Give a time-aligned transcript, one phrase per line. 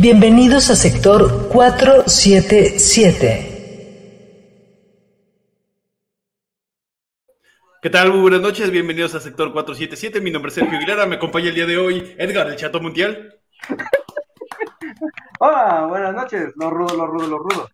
[0.00, 3.56] Bienvenidos a sector 477.
[7.82, 8.12] ¿Qué tal?
[8.12, 10.20] Muy buenas noches, bienvenidos a sector 477.
[10.20, 13.40] Mi nombre es Sergio Aguilera, me acompaña el día de hoy Edgar, el Chato Mundial.
[15.40, 17.68] Hola, buenas noches, los rudos, los rudos, los rudos.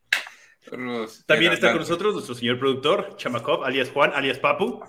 [1.27, 4.83] También está con nosotros nuestro señor productor, Chamakov, alias Juan, alias Papu.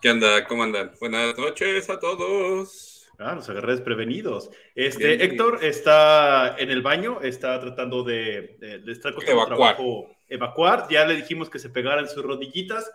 [0.00, 0.46] ¿Qué anda?
[0.46, 0.92] ¿Cómo andan?
[0.98, 2.87] Buenas noches a todos.
[3.18, 4.48] Ah, los agarré desprevenidos.
[4.76, 9.48] Este, Bien, Héctor está en el baño, está tratando de, de, de estar evacuar.
[9.48, 10.86] Trabajo, evacuar.
[10.88, 12.88] Ya le dijimos que se pegara en sus rodillitas.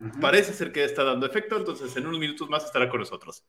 [0.00, 0.20] Uh -huh.
[0.20, 3.44] Parece ser que está dando efecto, entonces en unos minutos más estará con nosotros.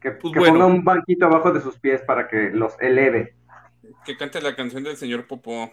[0.00, 0.54] Que, pues que bueno.
[0.54, 3.34] ponga un banquito abajo de sus pies para que los eleve.
[4.04, 5.72] Que cante la canción del señor Popó.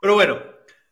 [0.00, 0.40] Pero bueno,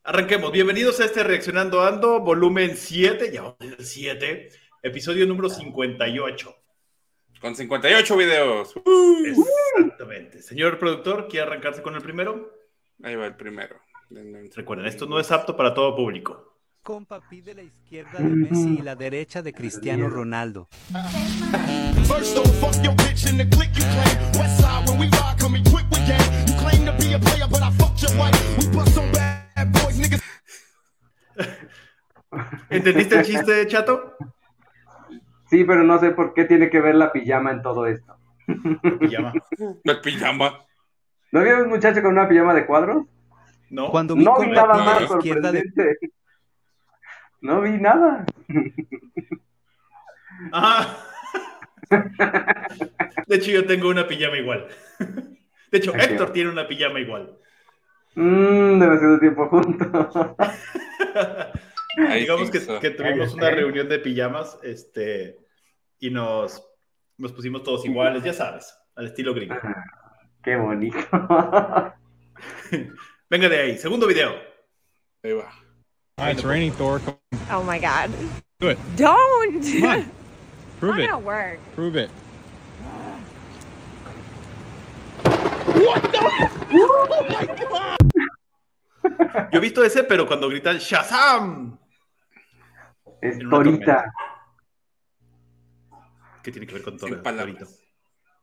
[0.04, 0.52] arranquemos.
[0.52, 4.48] Bienvenidos a este Reaccionando Ando, volumen 7, ya vamos el 7,
[4.82, 6.54] episodio número 58.
[7.40, 8.74] Con 58 videos.
[9.24, 10.42] Exactamente.
[10.42, 12.52] Señor productor, ¿quiere arrancarse con el primero?
[13.02, 13.76] Ahí va el primero.
[14.54, 16.56] Recuerden, esto no es apto para todo público.
[16.82, 20.68] Compa pide la izquierda de Messi y la derecha de Cristiano Ronaldo.
[32.70, 34.16] ¿Entendiste el chiste, Chato?
[35.48, 38.16] Sí, pero no sé por qué tiene que ver la pijama en todo esto.
[38.46, 39.32] La pijama.
[39.84, 40.64] La pijama.
[41.32, 43.04] ¿No había un muchacho con una pijama de cuadros?
[43.70, 43.90] No.
[43.90, 45.64] Cuando vi no vi nada más izquierda de...
[47.40, 48.24] No vi nada.
[50.52, 50.96] Ah.
[53.26, 54.68] De hecho, yo tengo una pijama igual.
[55.70, 55.94] De hecho.
[55.94, 57.38] Héctor tiene una pijama igual.
[58.14, 60.14] Mmm, demasiado tiempo juntos.
[61.96, 65.38] Digamos que, que, tuvimos una reunión de pijamas este,
[65.98, 66.62] y nos,
[67.16, 69.56] nos pusimos todos iguales, ya sabes, al estilo gringo.
[69.62, 69.84] Ah,
[70.42, 70.98] qué bonito.
[73.30, 74.34] Venga de ahí, segundo video.
[75.22, 75.50] Ahí va.
[76.18, 77.00] Right, it's raining, Thor.
[77.50, 78.10] Oh my god.
[78.60, 78.78] Do it.
[78.96, 79.62] Don't!
[79.62, 80.10] Come on.
[80.80, 81.22] Prove it.
[81.22, 81.58] work.
[81.74, 82.10] Prove it.
[89.52, 91.78] Yo he visto ese, pero cuando gritan Shazam.
[93.20, 94.12] Es Torita.
[96.42, 97.22] ¿Qué tiene que ver con Thor?
[97.22, 97.80] Palabras.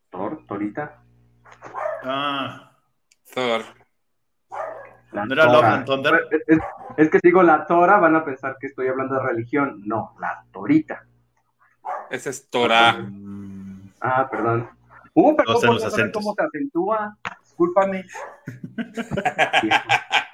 [0.10, 1.02] Thor, Torita.
[2.04, 2.72] Ah.
[3.34, 3.64] Thor.
[5.12, 6.28] La ¿No era Love and Thunder?
[6.30, 6.60] Es, es,
[6.98, 9.82] es, que si digo la Tora, van a pensar que estoy hablando de religión.
[9.86, 11.06] No, la Torita.
[12.10, 13.08] Esa es Torah.
[14.02, 14.70] Ah, perdón.
[15.14, 17.18] Uh, pero No sé ¿cómo, los cómo se acentúa?
[17.42, 18.06] Discúlpame.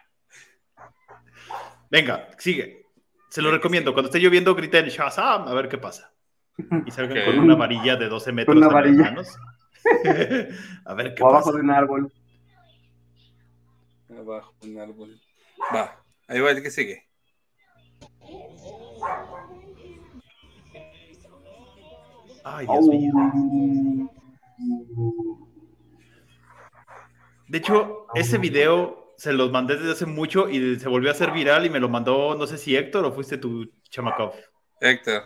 [1.91, 2.85] Venga, sigue.
[3.29, 3.93] Se lo recomiendo.
[3.93, 6.11] Cuando esté lloviendo, griten Shazam, a ver qué pasa.
[6.85, 9.03] Y salgan con una varilla de 12 metros una en las varilla.
[9.03, 9.37] manos.
[10.85, 11.57] a ver qué O abajo pasa.
[11.57, 12.13] de un árbol.
[14.09, 15.21] Abajo un árbol.
[15.73, 16.01] Va.
[16.27, 17.07] Ahí va el que sigue.
[22.43, 23.13] Ay, Dios mío.
[24.97, 25.47] Oh.
[27.47, 31.29] De hecho, ese video se los mandé desde hace mucho y se volvió a hacer
[31.29, 34.33] viral y me lo mandó, no sé si Héctor o fuiste tú, Chamakov.
[34.79, 35.23] Héctor.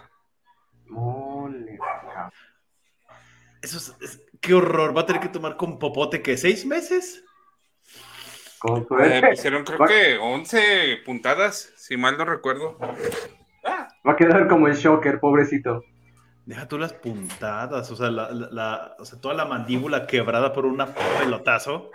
[3.62, 4.96] Eso es, es- qué horror.
[4.96, 7.24] Va a tener que tomar con popote que seis meses.
[9.00, 12.78] Eh, pusieron creo que 11 puntadas, si mal no recuerdo.
[12.78, 15.84] Va a quedar como el Shocker, pobrecito.
[16.46, 20.52] Deja tú las puntadas, o sea, la, la- la- o sea, toda la mandíbula quebrada
[20.52, 20.84] por un
[21.18, 21.91] pelotazo.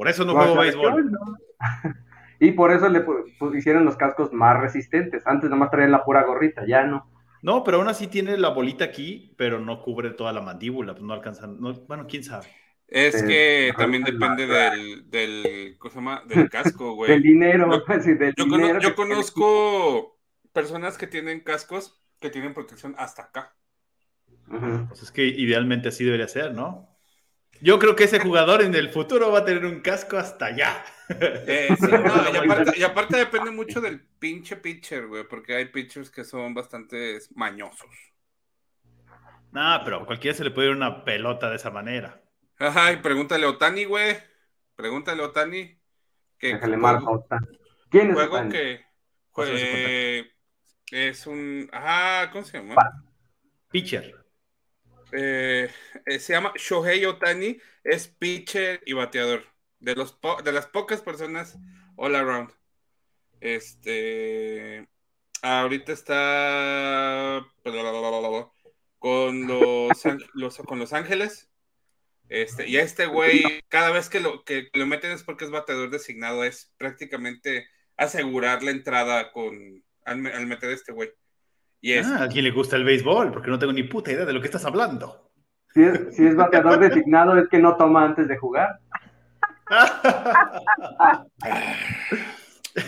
[0.00, 1.12] Por eso no juego béisbol.
[1.12, 1.18] ¿no?
[2.42, 5.26] Y por eso le pu- pu- hicieron los cascos más resistentes.
[5.26, 7.06] Antes nomás traían la pura gorrita, ya no.
[7.42, 11.02] No, pero aún así tiene la bolita aquí, pero no cubre toda la mandíbula, pues
[11.04, 11.60] no alcanzan.
[11.60, 12.46] no- bueno, quién sabe.
[12.88, 16.22] Es Eh, que también depende del, del, ¿cómo se llama?
[16.26, 17.10] Del casco, güey.
[17.10, 20.18] Del dinero, Yo- sí, del Yo, cono- yo que- conozco
[20.54, 23.54] personas que tienen cascos que tienen protección hasta acá.
[24.48, 24.88] Ujú.
[24.88, 26.89] Pues es que idealmente así debería ser, ¿no?
[27.62, 30.82] Yo creo que ese jugador en el futuro va a tener un casco hasta allá.
[31.08, 35.66] Eh, sí, no, y, aparte, y aparte depende mucho del pinche pitcher, güey, porque hay
[35.66, 37.90] pitchers que son bastante mañosos.
[39.52, 42.22] Nah, pero a cualquiera se le puede ir una pelota de esa manera.
[42.58, 44.16] Ajá, y pregúntale a Otani, güey.
[44.76, 45.78] Pregúntale a Otani.
[46.38, 47.38] Que Déjale marca otra.
[47.90, 48.50] ¿Quién es Juego Otani?
[48.50, 48.84] que
[51.08, 51.68] es un.
[51.72, 52.74] Ajá, ¿cómo se llama?
[52.74, 52.92] Pa-
[53.70, 54.19] Pitcher.
[55.12, 55.70] Eh,
[56.06, 59.44] eh, se llama Shohei Otani, es pitcher y bateador.
[59.78, 61.58] De, los de las pocas personas
[61.96, 62.50] all around.
[63.40, 64.88] Este.
[65.42, 67.46] Ahorita está
[68.98, 69.46] con
[70.34, 71.50] los, con los Ángeles.
[72.28, 75.90] Este, y este güey, cada vez que lo, que lo meten es porque es bateador
[75.90, 77.66] designado, es prácticamente
[77.96, 81.10] asegurar la entrada con al, al meter a este güey.
[81.80, 84.24] Y es, Ah, a quien le gusta el béisbol, porque no tengo ni puta idea
[84.24, 85.30] de lo que estás hablando.
[85.72, 88.80] Si es, si es bateador designado, es que no toma antes de jugar.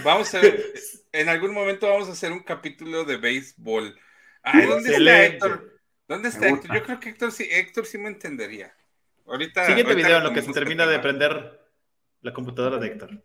[0.05, 0.73] Vamos a ver,
[1.13, 3.99] en algún momento vamos a hacer un capítulo de béisbol.
[4.43, 5.25] Ay, ¿dónde está.
[5.25, 5.81] Héctor?
[6.09, 6.75] ¿Dónde está Héctor?
[6.75, 8.73] Yo creo que Héctor sí, Héctor sí me entendería.
[9.27, 9.67] Ahorita.
[9.67, 11.61] Siguiente ahorita video en lo que se termina de prender
[12.21, 13.23] la computadora de Héctor.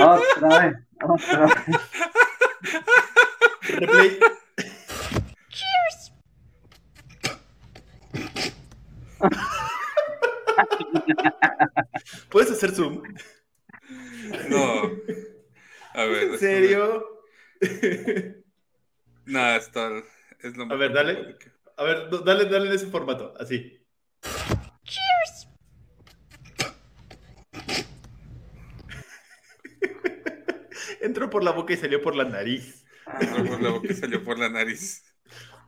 [0.00, 1.54] Otra vez, otra vez.
[3.62, 4.18] Replay.
[12.30, 13.02] ¿Puedes hacer zoom?
[14.48, 14.90] No.
[15.94, 16.22] A ver.
[16.24, 17.04] ¿En serio?
[19.26, 20.02] No, está.
[20.40, 21.36] Es lo A ver, dale.
[21.76, 23.80] A ver, dale, dale en ese formato, así.
[31.04, 32.82] Entró por la boca y salió por la nariz.
[33.20, 35.04] Entró por la boca y salió por la nariz.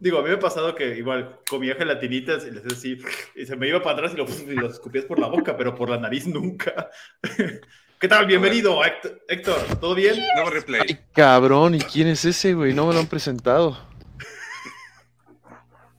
[0.01, 2.99] Digo, a mí me ha pasado que igual comía gelatinitas y les hacía así,
[3.35, 5.75] y se me iba para atrás y lo, y lo escupías por la boca, pero
[5.75, 6.89] por la nariz nunca.
[8.01, 8.25] ¿Qué tal?
[8.25, 9.61] Bienvenido, Héctor.
[9.79, 10.17] ¿todo bien?
[10.37, 10.81] Nuevo replay.
[10.89, 12.73] Ay, cabrón, ¿y quién es ese, güey?
[12.73, 13.77] No me lo han presentado.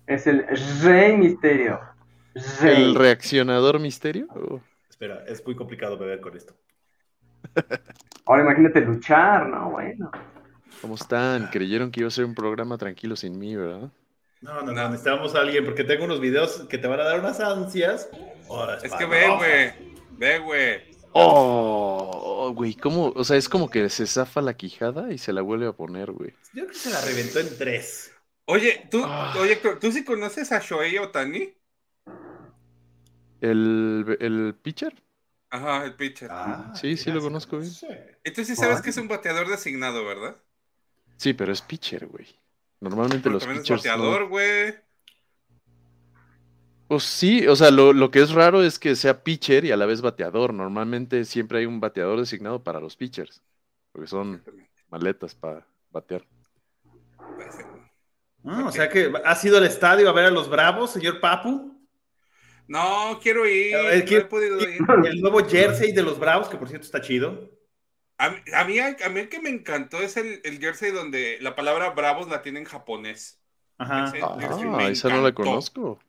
[0.07, 0.47] Es el
[0.81, 1.79] Rey Misterio.
[2.59, 2.83] Rey.
[2.85, 4.27] ¿El reaccionador misterio?
[4.29, 6.55] Oh, Espera, es muy complicado beber con esto.
[8.27, 9.71] Ahora imagínate luchar, ¿no?
[9.71, 10.11] Bueno.
[10.81, 11.47] ¿Cómo están?
[11.47, 13.89] Creyeron que iba a ser un programa tranquilo sin mí, ¿verdad?
[14.41, 17.19] No, no, no, necesitamos a alguien porque tengo unos videos que te van a dar
[17.19, 18.09] unas ansias.
[18.83, 19.97] Es que ve, güey.
[20.17, 20.97] Ve, güey.
[21.13, 23.11] Oh, güey, ¿cómo?
[23.15, 26.11] O sea, es como que se zafa la quijada y se la vuelve a poner,
[26.11, 26.31] güey.
[26.53, 28.13] Yo creo que se la reventó en tres.
[28.45, 29.33] Oye, ¿tú, Ah.
[29.39, 31.53] oye, ¿tú sí conoces a Shohei Otani?
[33.41, 34.93] ¿El, el pitcher?
[35.49, 36.29] Ajá, el pitcher.
[36.31, 37.71] Ah, Sí, sí lo conozco bien.
[37.71, 37.87] Sí.
[38.23, 40.35] Entonces sí sabes que es un bateador designado, ¿verdad?
[41.17, 42.27] Sí, pero es pitcher, güey.
[42.81, 43.85] Normalmente Pero los también es pitchers.
[43.85, 44.75] no- bateador, güey.
[46.87, 49.77] Pues sí, o sea, lo, lo que es raro es que sea pitcher y a
[49.77, 50.53] la vez bateador.
[50.53, 53.41] Normalmente siempre hay un bateador designado para los pitchers,
[53.91, 54.41] porque son
[54.89, 56.25] maletas para batear.
[57.35, 57.65] Puede ser.
[58.45, 58.71] Ah, O Ok.
[58.73, 61.76] sea que has ido al estadio a ver a los Bravos, señor Papu.
[62.67, 63.75] No, quiero ir.
[63.75, 64.79] A ver, no ¿quién- he podido ir.
[65.05, 67.49] El nuevo jersey de los Bravos, que por cierto está chido.
[68.19, 71.37] A mí, a mí, a mí el que me encantó es el, el jersey donde
[71.39, 73.39] la palabra bravos la tiene en japonés.
[73.77, 74.05] Ajá.
[74.05, 75.99] Ese- Ah, esa no la conozco.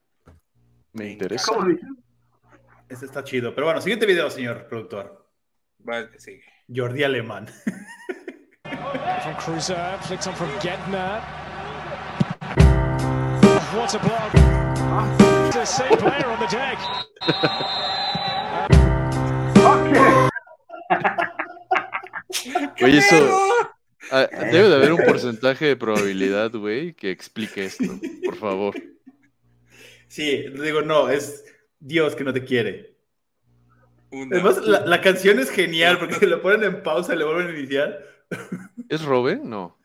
[0.94, 1.52] Me Me interesa.
[2.88, 3.54] Este está chido.
[3.54, 5.28] Pero bueno, siguiente video, señor productor.
[5.86, 6.42] Va, el que sigue.
[6.74, 7.46] Jordi Alemán.
[8.64, 11.20] From Cruiser, flicks on from Gedner.
[13.76, 14.67] What a block.
[14.90, 16.78] It's the same player on the deck.
[19.64, 19.98] Ok.
[22.82, 23.38] Oye, eso.
[24.12, 27.84] ah, debe de haber un porcentaje de probabilidad, güey, que explique esto,
[28.24, 28.74] por favor.
[30.06, 31.44] Sí, digo, no, es
[31.80, 32.96] Dios que no te quiere.
[34.10, 37.48] Una- Además, la, la canción es genial porque lo ponen en pausa y le vuelven
[37.54, 37.98] a iniciar.
[38.88, 39.38] ¿Es Robe?
[39.42, 39.76] No.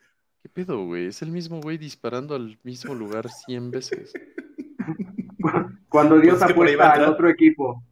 [0.41, 1.07] ¿Qué pedo, güey?
[1.07, 4.13] Es el mismo güey disparando al mismo lugar 100 veces.
[5.89, 7.83] Cuando Dios Pues apuesta al otro equipo.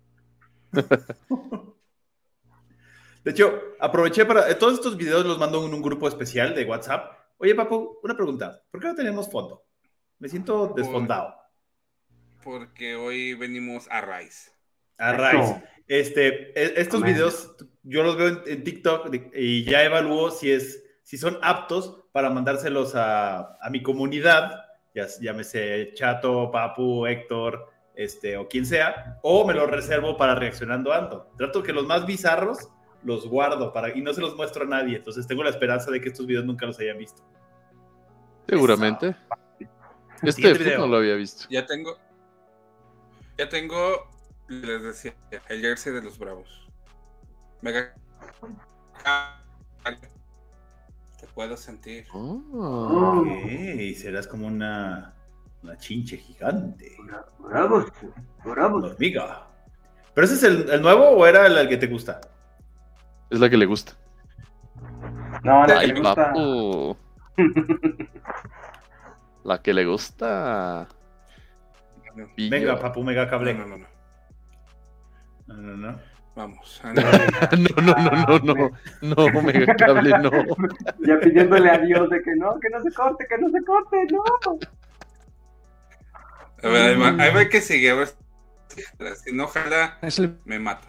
[3.24, 4.50] De hecho, aproveché para.
[4.50, 7.12] eh, Todos estos videos los mando en un grupo especial de WhatsApp.
[7.38, 8.62] Oye, Papu, una pregunta.
[8.71, 9.63] ¿Por qué no tenemos fondo?
[10.19, 11.36] Me siento desfondado.
[12.43, 14.51] Porque hoy venimos a Rice.
[14.98, 15.41] A raíz.
[15.43, 15.62] Eso.
[15.88, 16.27] Este,
[16.60, 17.13] e- estos Amén.
[17.13, 22.05] videos yo los veo en, en TikTok y ya evalúo si es si son aptos
[22.12, 29.19] para mandárselos a, a mi comunidad, ya llámese Chato, Papu, Héctor, este, o quien sea,
[29.21, 31.31] o me los reservo para reaccionando ando.
[31.38, 32.69] Trato que los más bizarros
[33.03, 34.98] los guardo para, y no se los muestro a nadie.
[34.98, 37.24] Entonces tengo la esperanza de que estos videos nunca los hayan visto.
[38.48, 39.15] Seguramente.
[40.21, 40.79] Este video.
[40.79, 41.45] no lo había visto.
[41.50, 41.98] Ya tengo.
[43.38, 44.10] Ya tengo.
[44.48, 45.15] Les decía,
[45.50, 46.67] el jersey de los bravos.
[47.62, 47.93] Mega.
[51.33, 52.05] Puedo sentir.
[52.13, 53.21] Oh.
[53.21, 55.13] Ok, serás como una,
[55.63, 56.95] una chinche gigante.
[57.39, 57.85] Bravos,
[58.43, 58.83] Una bravos.
[58.83, 59.47] hormiga.
[60.13, 62.19] ¿Pero ese es el, el nuevo o era el, el que te gusta?
[63.29, 63.93] Es la que le gusta.
[65.43, 66.15] No, la que Ay, me gusta.
[66.15, 66.97] papu.
[69.43, 70.88] La que le gusta.
[72.38, 73.53] Venga, papu, mega cable.
[73.55, 73.88] no, no, no.
[75.47, 76.00] No, no, no.
[76.35, 76.81] Vamos.
[76.83, 77.93] No, no,
[78.39, 78.71] no, no, no.
[79.31, 80.31] No, mega cable, no.
[81.00, 83.97] Ya pidiéndole a Dios de que no, que no se corte, que no se corte,
[84.11, 84.23] no.
[86.63, 87.91] A ver, ahí va, ahí va que sigue.
[87.91, 88.09] A ver.
[89.25, 89.50] Si no
[90.01, 90.88] el me mato.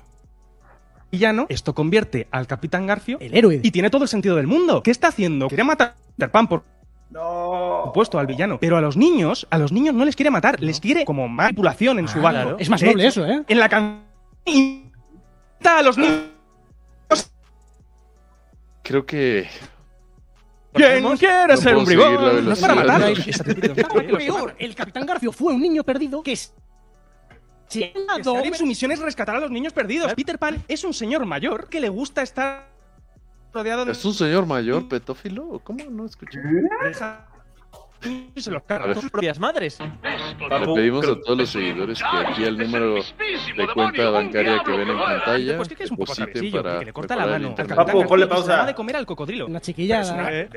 [1.11, 1.46] villano.
[1.49, 3.58] Esto convierte al Capitán Garfio El héroe.
[3.62, 4.82] y tiene todo el sentido del mundo.
[4.84, 5.49] ¿Qué está haciendo?
[5.49, 6.62] Quiere matar a Peter Pan, por
[7.11, 7.82] No.
[7.87, 8.58] supuesto, al villano.
[8.61, 11.99] Pero a los niños, a los niños no les quiere matar, les quiere como manipulación
[11.99, 12.40] en su Ah, bando.
[12.42, 12.56] claro.
[12.61, 13.42] Es más noble eso, ¿eh?
[13.49, 14.91] En la canción
[15.66, 16.23] a los niños.
[18.83, 19.49] Creo que.
[20.75, 22.45] ¿Quién quiere No ser un bribón?
[22.45, 22.99] No es para.
[24.19, 26.54] Peor, el Capitán Garfio fue un niño perdido que es...
[27.69, 30.12] Se ha dado- Su misión es rescatar a los niños perdidos.
[30.14, 32.69] Peter Pan es un señor mayor que le gusta estar
[33.52, 35.49] rodeado de ¿Es un señor mayor petófilo?
[35.49, 35.85] ¿O ¿Cómo?
[35.90, 36.38] No escuché.
[38.35, 38.87] Y se los A carga.
[38.88, 38.97] ver.
[39.00, 39.78] sus propias madres.
[39.80, 44.71] Le Papu, pedimos a todos los seguidores que aquí el número de cuenta bancaria que
[44.76, 47.54] ven en pantalla Pues que es un poco para que le corta la mano.
[47.54, 48.56] Papu, ponle pausa.
[48.59, 49.47] la de comer al cocodrilo.
[49.47, 50.49] Una- Eh,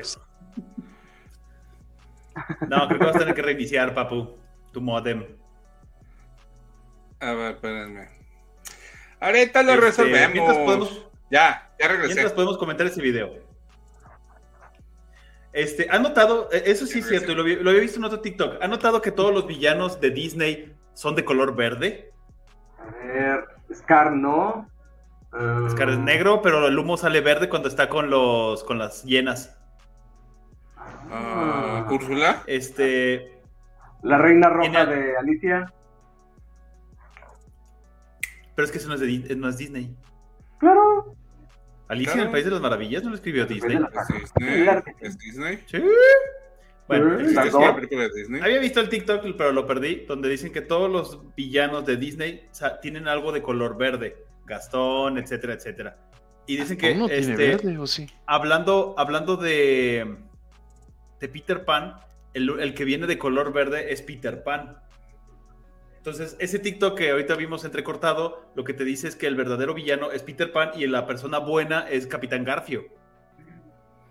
[2.68, 4.36] No, creo que vas a tener que reiniciar, papu.
[4.72, 5.24] Tu modem.
[7.20, 8.08] A ver, espérenme.
[9.20, 10.32] Ahorita lo Este, resolvemos.
[10.34, 12.14] mientras podemos- Ya, ya regresé.
[12.14, 13.45] Mientras podemos comentar ese video.
[15.56, 16.50] Este, ¿ha notado?
[16.52, 18.62] eh, Eso sí es cierto, y lo, lo había visto en otro TikTok.
[18.62, 22.12] ¿Ha notado que todos los villanos de Disney son de color verde?
[22.78, 23.44] A ver,
[23.74, 24.68] Scar no.
[25.32, 29.02] Eh, Scar es negro, pero el humo sale verde cuando está con los con las
[29.04, 29.56] hienas.
[31.10, 32.42] Ah, Úrsula.
[32.46, 33.40] Este,
[34.02, 35.72] La reina roja de Alicia.
[38.54, 39.96] pero es que eso no es, de, Di- no es Disney.
[40.58, 41.15] Claro.
[41.88, 43.78] Alicia en el País de las Maravillas no lo escribió Disney.
[43.78, 44.68] Disney.
[45.00, 45.58] Es Disney.
[45.66, 45.82] Sí.
[46.88, 48.40] Bueno, Sí, es que- Disney.
[48.42, 52.48] Había visto el TikTok, pero lo perdí, donde dicen que todos los villanos de Disney
[52.82, 54.16] tienen algo de color verde.
[54.46, 55.96] Gastón, etcétera, etcétera.
[56.46, 58.06] Y dicen que ¿Uno tiene este, verde o sí?
[58.26, 60.16] hablando, hablando de,
[61.20, 61.96] de Peter Pan,
[62.34, 64.76] el, el que viene de color verde es Peter Pan.
[66.06, 69.74] Entonces, ese TikTok que ahorita vimos entrecortado, lo que te dice es que el verdadero
[69.74, 72.84] villano es Peter Pan y la persona buena es Capitán Garfio.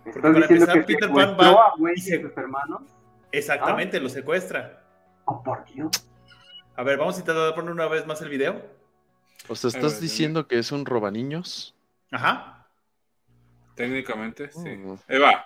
[0.06, 2.82] ¿Estás para diciendo empezar, que Peter Pan va a Wendy y se- sus hermanos?
[3.32, 4.84] Exactamente, lo secuestra.
[5.24, 5.90] Oh, por Dios.
[6.76, 8.62] A ver, vamos a intentar poner una vez más el video.
[9.48, 11.78] O sea, ¿estás ver, diciendo que es un robaniños?
[12.12, 12.68] Ajá.
[13.76, 14.84] Técnicamente, sí.
[14.86, 15.00] Oh.
[15.08, 15.46] Eva.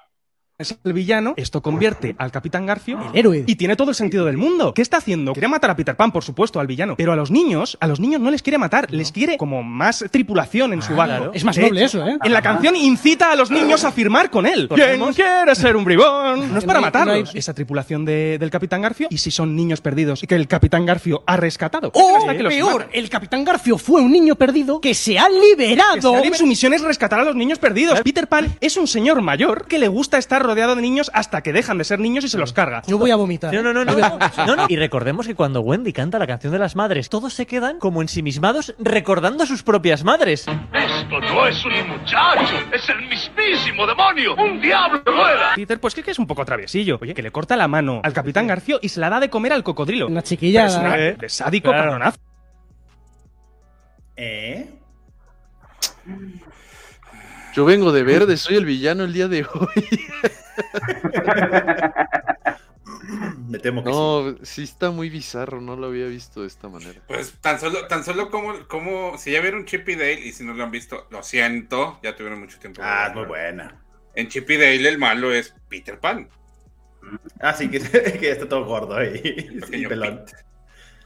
[0.59, 1.35] Es el villano.
[1.37, 3.45] Esto convierte al Capitán Garfio El héroe.
[3.47, 4.73] Y tiene todo el sentido del mundo.
[4.73, 5.31] ¿Qué está haciendo?
[5.31, 6.95] Quiere matar a Peter Pan, por supuesto, al villano.
[6.97, 10.03] Pero a los niños, a los niños no les quiere matar, les quiere como más
[10.11, 11.31] tripulación en su claro.
[11.33, 12.17] Es más De noble hecho, eso, ¿eh?
[12.21, 14.67] En la canción incita a los niños a firmar con él.
[14.67, 16.51] ¿Quién quiere ser un bribón?
[16.51, 17.33] No es para matarlos.
[17.33, 19.07] Esa tripulación de- del Capitán Garfio.
[19.09, 21.89] ¿Y si son niños perdidos y que el Capitán Garfio ha rescatado?
[21.93, 22.17] ¡Oh!
[22.17, 25.33] Hasta que los Peor, el Capitán Garfio fue un niño perdido que se ha Que
[25.35, 26.15] se liberado.
[26.17, 28.01] ha Su misión es rescatar a los niños perdidos.
[28.01, 31.53] Peter Pan es un señor mayor que le gusta estar rodeado de niños hasta que
[31.53, 32.81] dejan de ser niños y se los carga.
[32.87, 33.53] Yo voy a vomitar.
[33.53, 34.65] No, no, no, no, no, no.
[34.67, 38.01] Y recordemos que cuando Wendy canta la canción de las madres, todos se quedan como
[38.01, 40.45] ensimismados recordando a sus propias madres.
[40.73, 45.51] Esto no es un muchacho, es el mismísimo demonio, un diablo rueda.
[45.55, 46.97] Peter, pues que que es un poco traviesillo.
[47.01, 49.53] Oye, que le corta la mano al Capitán Garfio y se la da de comer
[49.53, 50.07] al cocodrilo.
[50.07, 51.15] Una Pero es una- ¿eh?
[51.19, 52.13] de sádico Claro.
[54.15, 54.69] ¿Eh?
[57.53, 59.99] Yo vengo de verde, soy el villano el día de hoy.
[63.47, 63.95] Me temo que sí.
[63.95, 67.01] No, sí está muy bizarro, no lo había visto de esta manera.
[67.07, 70.43] Pues tan solo, tan solo como, como si ya vieron Chip y Dale y si
[70.43, 72.81] no lo han visto, lo siento, ya tuvieron mucho tiempo.
[72.83, 73.81] Ah, es muy buena.
[74.13, 76.29] En Chip y Dale el malo es Peter Pan.
[77.39, 77.79] Ah, sí, que,
[78.19, 79.59] que ya está todo gordo ahí.
[79.71, 80.23] Sí, pelón.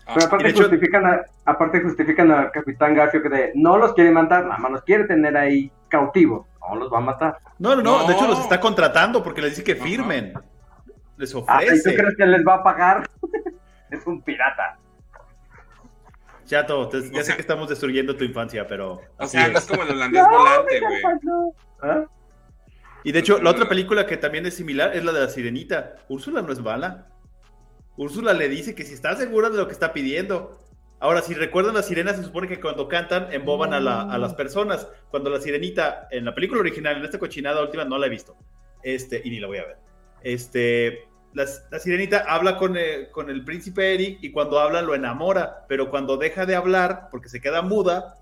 [0.06, 3.78] Ah, Pero aparte de hecho- justifican, a, aparte justifican al Capitán Garfio que de, no
[3.78, 6.48] los quiere matar, nada más los quiere tener ahí cautivos.
[6.70, 7.38] No los va a matar.
[7.60, 8.08] No, no, no, No.
[8.08, 10.34] De hecho, los está contratando porque les dice que firmen.
[11.18, 11.96] Les Ah, ¿y tú ofrece.
[11.96, 13.08] crees que les va a pagar?
[13.92, 14.78] es un pirata.
[16.46, 19.02] Chato, te- ya O sé sea- que estamos destruyendo tu infancia, pero.
[19.18, 19.64] o sea, no es.
[19.64, 21.02] es como el holandés volante, güey.
[21.82, 22.06] ¿Ah?
[23.04, 25.96] Y de hecho, la otra película que también es similar es la de la sirenita.
[26.10, 27.08] Úrsula no es bala.
[27.98, 30.58] Úrsula le dice que si está segura de lo que está pidiendo.
[31.04, 34.34] Ahora, si recuerdan, las sirenas se supone que cuando cantan emboban a, la- a las
[34.36, 34.88] personas.
[35.12, 38.38] Cuando la sirenita, en la película original, en esta cochinada última, no la he visto.
[38.84, 39.78] Este, y ni la voy a ver.
[40.22, 41.46] Este, la,
[41.78, 46.16] sirenita habla con el, con el príncipe Eric y cuando habla lo enamora, pero cuando
[46.16, 48.16] deja de hablar, porque se queda muda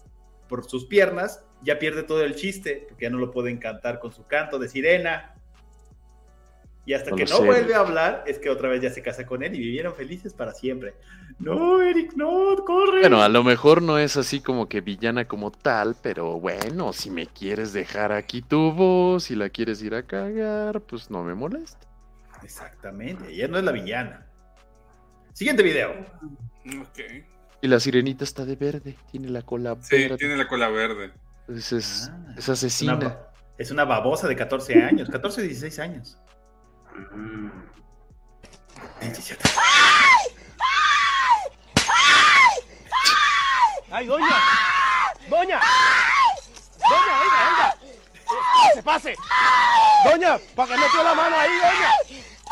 [0.49, 4.11] por sus piernas, ya pierde todo el chiste, porque ya no lo puede encantar con
[4.11, 5.30] su canto de sirena.
[6.91, 9.01] Y hasta No que no sé, vuelve a hablar, es que otra vez ya se
[9.01, 10.93] casa con él y vivieron felices para siempre.
[11.39, 12.99] No, Eric, no, corre.
[12.99, 17.09] Bueno, a lo mejor no es así como que villana como tal, pero bueno, si
[17.09, 21.33] me quieres dejar aquí tu voz, si la quieres ir a cagar, pues no me
[21.33, 21.87] molesta.
[22.43, 24.25] Exactamente, ella no es la villana.
[25.31, 25.91] Siguiente video.
[26.81, 26.99] Ok.
[27.61, 30.17] Y la sirenita está de verde, tiene la cola Sí, verde.
[30.17, 31.11] tiene la cola verde.
[31.47, 32.95] Es, es, Ah, es asesina.
[32.97, 33.17] Una
[33.57, 36.17] es una babosa de 14 años, 14 o 16 años.
[43.91, 44.27] ¡Ay, doña!
[45.27, 45.59] ¡Doña!
[46.89, 47.75] ¡Doña, venga, venga!
[48.67, 49.15] ¡Que se pase!
[50.05, 50.37] ¡Doña!
[50.55, 51.91] ¿Para qué metió la mano ahí, doña?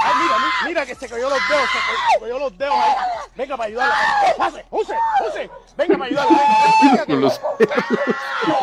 [0.01, 2.96] ¡Ay, mira, mi- mira que se cayó los dedos, se cayó, los dedos ahí!
[3.36, 3.96] Venga para ayudarla.
[4.38, 4.65] ¡Pase!
[4.69, 4.96] ¡Use!
[5.27, 5.50] ¡Use!
[5.77, 6.38] Venga para ayudarla,
[6.81, 7.65] venga, venga, que-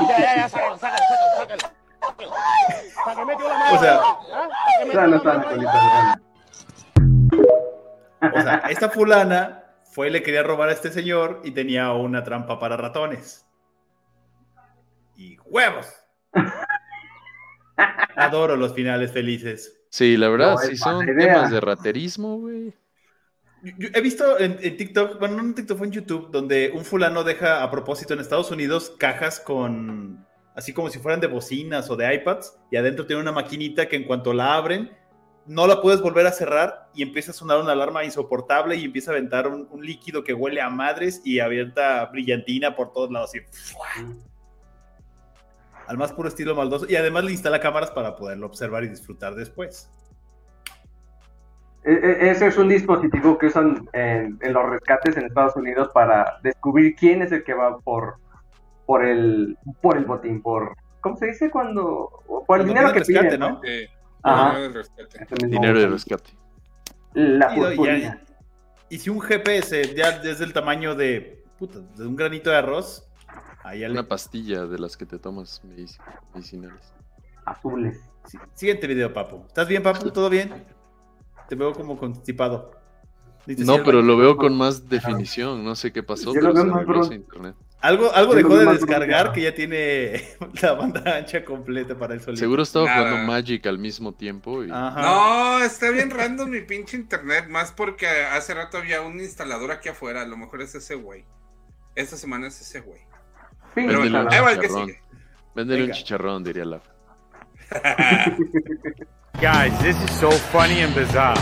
[0.09, 1.75] Ya, ya, ya, sácalo, sácalo, sácalo, sácalo.
[3.05, 5.65] ¿Para qué metió la mano O sea- ahí?
[5.69, 6.19] ¿Ah?
[8.35, 12.23] O sea, esta fulana fue y le quería robar a este señor y tenía una
[12.25, 13.47] trampa para ratones.
[15.17, 15.87] Y huevos.
[18.17, 19.79] Adoro los finales felices.
[19.91, 21.35] Sí, la verdad, No, sí son idea.
[21.35, 22.75] temas de raterismo, güey.
[23.63, 26.85] Yo he visto en, en TikTok, bueno, no en TikTok, fue en YouTube, donde un
[26.85, 31.89] fulano deja a propósito en Estados Unidos cajas con, así como si fueran de bocinas
[31.91, 34.91] o de iPads, y adentro tiene una maquinita que en cuanto la abren,
[35.47, 39.13] no la puedes volver a cerrar y empieza a sonar una alarma insoportable y empieza
[39.13, 43.31] a aventar un, un líquido que huele a madres y abierta brillantina por todos lados.
[43.31, 43.87] Así, ¡fua!
[45.87, 46.87] al más puro estilo maldoso.
[46.88, 49.90] Y además le instala cámaras para poderlo observar y disfrutar después.
[51.85, 55.90] E- e- Ese es un dispositivo que usan en, en los rescates en Estados Unidos
[55.95, 58.16] para descubrir quién es el que va por,
[58.87, 62.99] por el por el botín, por ¿cómo se dice cuando por el Cuando dinero que
[63.01, 63.61] rescate, piden, ¿no?
[64.22, 64.49] Ajá.
[64.51, 65.46] Dinero del rescate.
[65.46, 66.31] Dinero de rescate.
[67.14, 68.20] La Y, y- purpurina.
[68.90, 73.09] y si un GPS ya es del tamaño de, puta, de un granito de arroz,
[73.64, 75.99] ahí ya le- Una pastilla de las que te tomas medici-
[76.35, 76.92] medicinales.
[77.44, 78.01] azules.
[78.25, 79.44] Sí, Siguiente video, Papu.
[79.46, 80.11] ¿Estás bien, Papu?
[80.11, 80.53] ¿Todo bien?
[81.49, 82.72] Te veo como constipado.
[83.46, 85.64] No, pero lo veo con más definición.
[85.64, 87.55] No sé qué pasó, Yo lo pero veo se más internet.
[87.81, 90.25] Algo, algo dejó de descargar que ya tiene
[90.62, 92.41] la banda ancha completa para el solito.
[92.41, 92.99] Seguro estaba Nada.
[93.11, 94.69] jugando Magic al mismo tiempo y.
[94.69, 99.91] No, está bien random mi pinche internet, más porque hace rato había un instalador aquí
[99.91, 101.25] afuera, a lo mejor es ese güey.
[101.95, 103.01] Esta semana es ese güey.
[103.75, 105.01] Pero Véndele bueno, un que sigue.
[105.55, 106.81] Véndele un chicharrón, diría la.
[109.41, 111.37] Guys, this is so funny and bizarre.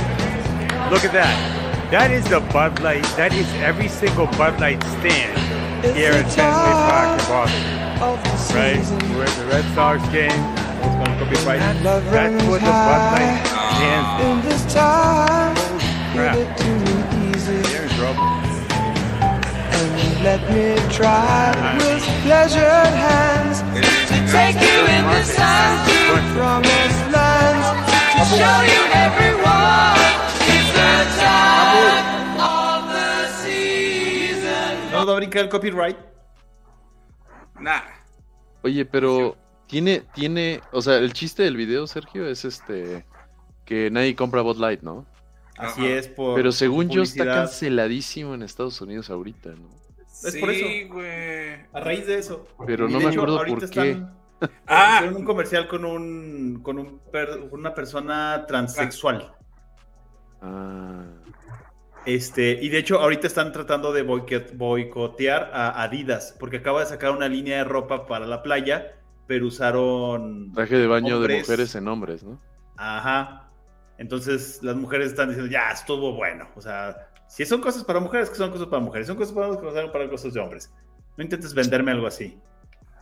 [0.90, 1.90] Look at that.
[1.90, 3.04] That is the Bud Light.
[3.16, 5.43] That is every single Bud Light stand
[5.92, 7.64] here in Fenway Park in Boston.
[8.54, 8.80] Right?
[9.14, 10.30] We're at the Red Sox game.
[10.30, 11.60] It's going to be right.
[11.60, 13.44] That's what the Bud Light
[13.76, 14.08] stands
[14.72, 14.80] for.
[16.14, 16.36] Crap.
[17.44, 18.28] They're in trouble.
[20.24, 23.80] Let me try with pleasured hands to
[24.32, 27.68] take you in the sun to promised lands
[28.14, 30.00] to show you everyone.
[30.48, 32.23] It's the time
[35.04, 35.96] nos va a brincar el copyright?
[37.60, 37.82] Nah.
[38.62, 39.36] Oye, pero
[39.66, 43.04] tiene, tiene, o sea, el chiste del video, Sergio, es este
[43.64, 45.06] que nadie compra Bud Light, ¿no?
[45.56, 45.90] Así Ajá.
[45.94, 46.34] es por.
[46.34, 49.68] Pero según yo está canceladísimo en Estados Unidos ahorita, ¿no?
[50.08, 50.94] Es sí, por eso.
[50.94, 51.54] güey.
[51.72, 52.46] A raíz de eso.
[52.66, 53.90] Pero Y no me hecho, acuerdo ahorita por qué.
[53.90, 54.18] están-
[54.66, 59.32] Ah, Hicieron un comercial con un con un per- una persona transexual.
[60.42, 61.04] Ah,
[62.06, 67.12] Este, y de hecho, ahorita están tratando de boicotear a Adidas, porque acaba de sacar
[67.12, 68.92] una línea de ropa para la playa,
[69.26, 70.52] pero usaron.
[70.52, 72.40] traje de baño de mujeres en hombres, ¿no?
[72.76, 73.48] Ajá.
[73.96, 76.48] Entonces las mujeres están diciendo, ya, estuvo bueno.
[76.56, 79.06] O sea, si son cosas para mujeres, que son cosas para mujeres.
[79.06, 80.72] Son cosas para hombres, que son para cosas de hombres.
[81.16, 82.38] No intentes venderme algo así.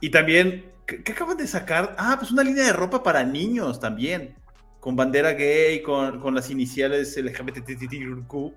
[0.00, 1.96] Y también, ¿qué, qué acaban de sacar?
[1.98, 4.36] Ah, pues una línea de ropa para niños también.
[4.80, 8.52] Con bandera gay, con, con las iniciales LGBTQ,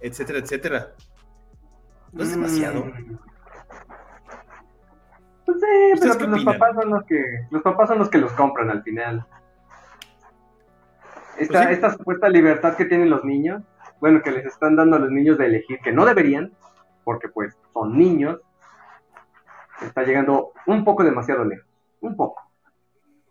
[0.00, 0.88] etcétera, etcétera.
[2.12, 2.84] ¿No es demasiado?
[2.84, 3.18] Mm.
[5.44, 8.18] Pues sí, ¿Ustedes pero pues los papás son los que los papás son los que
[8.18, 9.26] los compran al final.
[11.38, 11.72] Esta, Pues sí.
[11.72, 13.62] esta supuesta libertad que tienen los niños,
[14.00, 16.52] bueno, que les están dando a los niños de elegir, que no deberían,
[17.04, 18.40] porque pues son niños,
[19.80, 21.66] está llegando un poco demasiado lejos.
[22.00, 22.42] Un poco.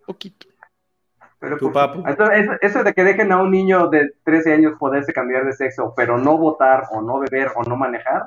[0.05, 0.47] Poquito.
[1.39, 2.03] Pero, Tu pues, papu.
[2.07, 5.93] Eso, eso- de que dejen a un niño de 13 años poderse cambiar de sexo,
[5.95, 8.23] pero no votar, o no beber, o no manejar,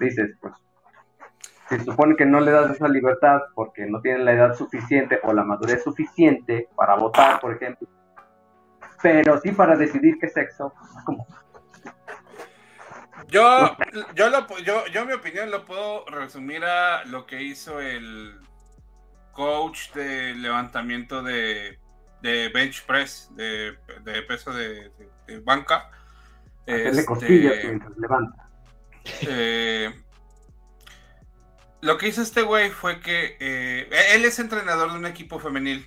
[0.00, 0.52] dices, pues,
[1.68, 5.32] se supone que no le das esa libertad porque no tienen la edad suficiente o
[5.32, 7.86] la madurez suficiente para votar, por ejemplo,
[9.02, 10.72] pero sí para decidir qué sexo,
[11.04, 11.26] como,
[13.28, 13.76] Yo,
[14.14, 18.40] yo, lo, pu- yo, yo mi opinión lo puedo resumir a lo que hizo el
[19.32, 21.78] coach de levantamiento de,
[22.22, 25.90] de bench press, de, de peso de, de- de banca.
[26.66, 28.48] hacerle Este, costillas mientras levanta.
[29.22, 30.02] eh,
[31.80, 35.86] lo que hizo este güey fue que eh, él es entrenador de un equipo femenil.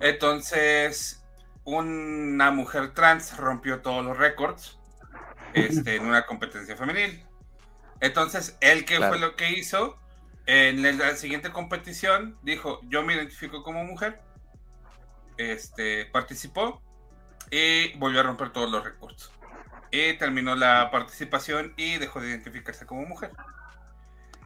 [0.00, 1.24] Entonces,
[1.64, 4.78] una mujer trans rompió todos los récords
[5.54, 7.24] este, en una competencia femenil.
[8.00, 9.12] Entonces, él que Claro.
[9.12, 9.98] fue lo que hizo
[10.46, 14.20] en la siguiente competición, dijo, yo me identifico como mujer.
[15.50, 16.80] Este, participó
[17.50, 19.30] y volvió a romper todos los récords.
[19.90, 23.30] Y terminó la participación y dejó de identificarse como mujer.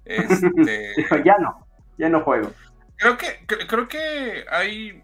[0.05, 1.67] Este, Dijo, ya no,
[1.99, 2.53] ya no juego.
[2.97, 5.03] creo que cre- creo que hay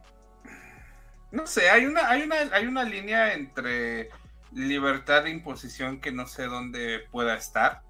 [1.31, 4.11] no sé hay una hay una hay una línea entre
[4.53, 7.83] libertad e imposición que no sé dónde pueda estar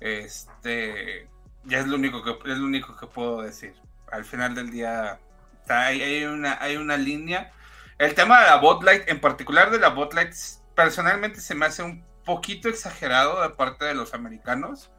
[0.00, 1.28] este
[1.64, 3.74] ya es lo único que es lo único que puedo decir
[4.12, 5.18] al final del día
[5.68, 7.52] sea, hay, hay una hay una línea
[7.98, 10.34] el tema de la botlight en particular de la botlight
[10.74, 14.90] personalmente se me hace un poquito exagerado de parte de los americanos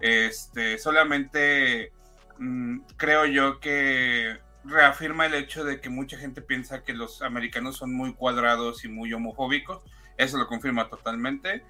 [0.00, 1.92] este solamente
[2.38, 7.76] mm, creo yo que reafirma el hecho de que mucha gente piensa que los americanos
[7.76, 9.82] son muy cuadrados y muy homofóbicos.
[10.16, 11.64] Eso lo confirma totalmente.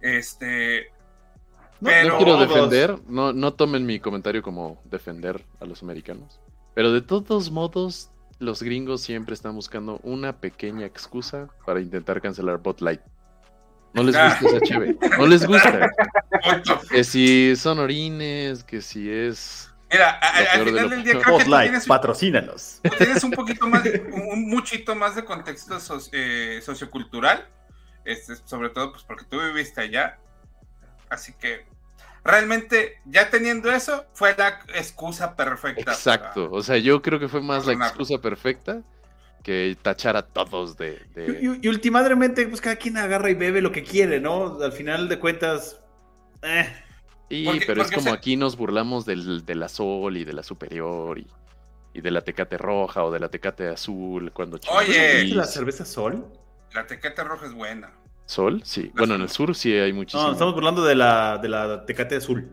[0.00, 0.92] Este.
[1.80, 6.40] No, pero no quiero defender, no, no tomen mi comentario como defender a los americanos.
[6.76, 12.58] Pero de todos modos, los gringos siempre están buscando una pequeña excusa para intentar cancelar
[12.58, 13.00] Bot Light.
[13.94, 14.96] No les gusta esa chévere.
[15.18, 15.88] No les gusta.
[16.90, 19.70] Que si son orines, que si es.
[19.90, 22.80] Mira, a- al de final lo del día creo que tú Spotlight, tienes, patrocínanos.
[22.98, 27.48] tienes un poquito más, un muchito más de contexto so- eh, sociocultural,
[28.04, 30.18] este, sobre todo pues porque tú viviste allá,
[31.08, 31.64] así que
[32.26, 35.84] realmente ya teniendo eso fue la excusa perfecta.
[35.84, 36.48] para- Exacto.
[36.52, 38.82] O sea, yo creo que fue más la excusa perfecta
[39.42, 40.98] que tachar a todos de.
[41.14, 44.60] de- Y, y, y últimamente, pues cada quien agarra y bebe lo que quiere, ¿no?
[44.62, 45.80] Al final de cuentas,
[46.42, 46.82] eh,
[47.28, 50.24] Y, Porque- pero es como o sea- aquí nos burlamos del, de la Sol y
[50.24, 51.26] de la Superior y,
[51.92, 55.24] y de la Tecate Roja o de la Tecate Azul cuando Oye.
[55.34, 56.24] ¿la cerveza Sol?
[56.72, 57.90] La tequeta roja es buena.
[58.26, 58.60] ¿Sol?
[58.64, 58.90] Sí.
[58.94, 60.24] Bueno, en el sur sí hay muchísimo.
[60.24, 62.48] No, estamos burlando de la, de la Tecate Azul.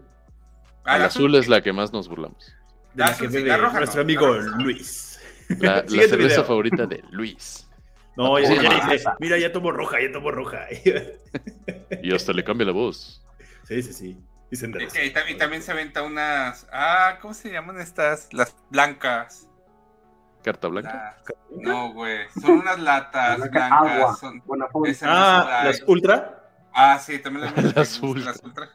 [0.85, 2.53] Ah, El la azul es la que más nos burlamos.
[2.93, 4.57] De Ah, la sí, que bebe la roja nuestro no, amigo roja.
[4.57, 5.19] Luis.
[5.59, 6.43] La, cerveza video.
[6.45, 7.67] favorita de Luis.
[8.15, 10.67] No, ya, ya dice, mira, ya tomo roja, ya tomo roja.
[12.03, 13.23] Y hasta le cambia la voz.
[13.67, 14.17] sí, sí, sí.
[14.51, 16.67] Dicen de Y, los- y tam- y también se aventa unas.
[16.71, 18.31] Ah, ¿cómo se llaman estas?
[18.31, 19.47] Las blancas.
[20.43, 21.17] Carta blanca.
[21.51, 22.19] No, güey.
[22.41, 23.97] Son unas latas Blanca, blancas.
[23.97, 24.43] agua, Son...
[25.03, 26.43] Ah, las la- ultra.
[26.73, 28.25] Ah, sí, también las, Las ultra.
[28.31, 28.69] Las ultra.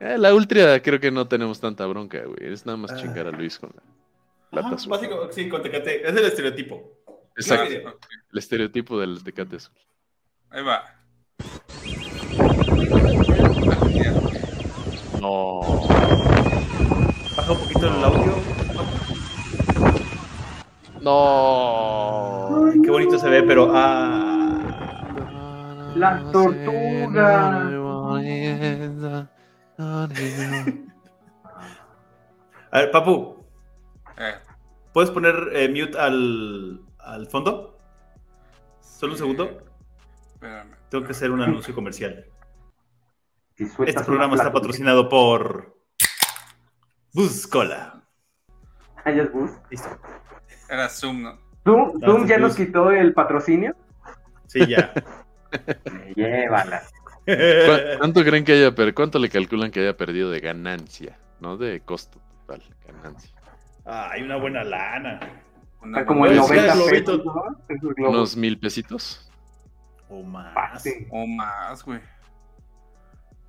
[0.00, 2.52] Eh, la ultra creo que no tenemos tanta bronca, güey.
[2.52, 2.96] Es nada más Ah.
[2.96, 4.90] chingar a Luis con la Ajá, lata azul.
[4.90, 6.06] básico, sí, con Tecate.
[6.08, 6.92] Es el estereotipo.
[7.36, 7.98] Exacto.
[8.32, 9.74] El estereotipo del Tecate Azul.
[10.50, 10.84] Ahí va.
[15.20, 15.60] No.
[17.36, 18.59] Baja un poquito el audio.
[21.00, 22.66] No.
[22.66, 23.70] Ay, qué bonito se ve, pero.
[23.74, 24.58] Ah.
[25.96, 27.66] La tortuga.
[32.72, 33.44] A ver, Papu,
[34.18, 34.34] Eh,
[34.92, 37.78] ¿puedes poner eh, mute al, al fondo?
[38.80, 39.62] ¿Solo un segundo?
[40.34, 40.76] Espérame.
[40.90, 42.26] Tengo que hacer un anuncio comercial.
[43.56, 45.76] Este programa está patrocinado por.
[47.12, 48.02] Buzz Cola.
[49.04, 49.50] Ah, ya es Bus.
[49.70, 49.88] Listo.
[50.70, 51.38] Era Zoom, ¿no?
[51.64, 53.74] Zoom, Ah, Zoom sí, ya nos quitó el patrocinio.
[54.46, 54.92] Sí, ya.
[56.16, 56.82] Llévala.
[57.26, 61.18] ¿Cu- ¿Cuánto creen que haya per- cuánto le calculan que haya perdido de ganancia?
[61.40, 63.30] No de costo total, ganancia.
[63.84, 65.20] Ah, hay una buena lana.
[65.82, 66.74] Una Está como el Pues, buena- 90
[67.14, 67.56] globito.
[67.66, 68.08] pesos, ¿no?
[68.10, 69.30] Unos mil pesitos.
[70.08, 70.84] O más.
[71.10, 72.00] O más, güey.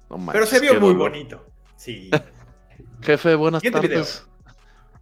[0.09, 1.11] No Pero se vio muy dolor.
[1.11, 1.45] bonito.
[1.75, 2.09] Sí.
[3.01, 4.27] Jefe, buenas Siguiente tardes.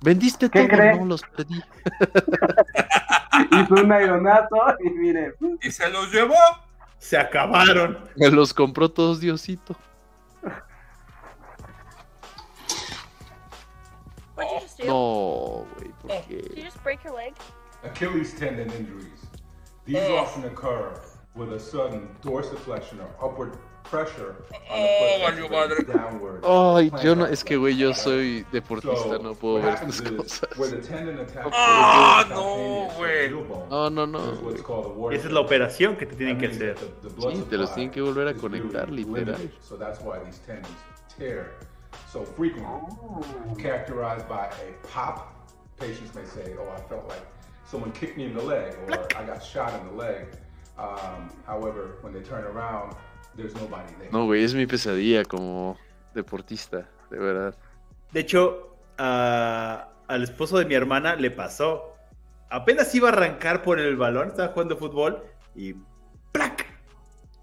[0.01, 0.77] ¿Vendiste ¿Qué todo?
[0.77, 0.95] cree?
[0.97, 1.61] No, los pedí.
[3.51, 6.35] Hizo un aeronato y mire, Y se los llevó.
[6.97, 7.99] Se acabaron.
[8.15, 9.75] Me los compró todos Diosito.
[14.35, 14.85] What'd you just do?
[14.85, 16.63] No, güey, ¿por Did you qué?
[16.63, 17.33] just break your leg?
[17.83, 19.27] Achilles tendon injuries.
[19.85, 20.17] These Oh.
[20.17, 21.01] often occur
[21.35, 23.57] with a sudden dorsiflexion or upward
[23.91, 25.85] Oh, the valió madre.
[26.43, 30.49] Ay, yo no, es que güey, yo soy deportista, no puedo ver estas cosas.
[31.51, 33.31] Ah, no, güey.
[33.69, 34.19] No, no, no.
[34.19, 36.77] a Esa es la operación que te tienen que hacer.
[36.77, 39.25] Sí, te los tienen que volver a conectar, literal.
[39.25, 40.67] limited, So that's why these tendons
[41.17, 41.51] tear
[42.11, 42.81] so frequently,
[43.61, 45.33] characterized by a pop.
[45.77, 47.25] Patients may say, "Oh, I felt like
[47.65, 50.27] someone kicked me in the leg," or "I got shot in the leg."
[50.77, 52.95] Um, however, when they turn around,
[53.39, 54.09] there's nobody there.
[54.11, 55.77] No, güey, es mi pesadilla como
[56.13, 57.55] deportista, de verdad.
[58.11, 61.95] De hecho, a- al esposo de mi hermana le pasó.
[62.49, 65.23] Apenas iba a arrancar por el balón, estaba jugando fútbol
[65.55, 65.75] y
[66.31, 66.65] ¡plac!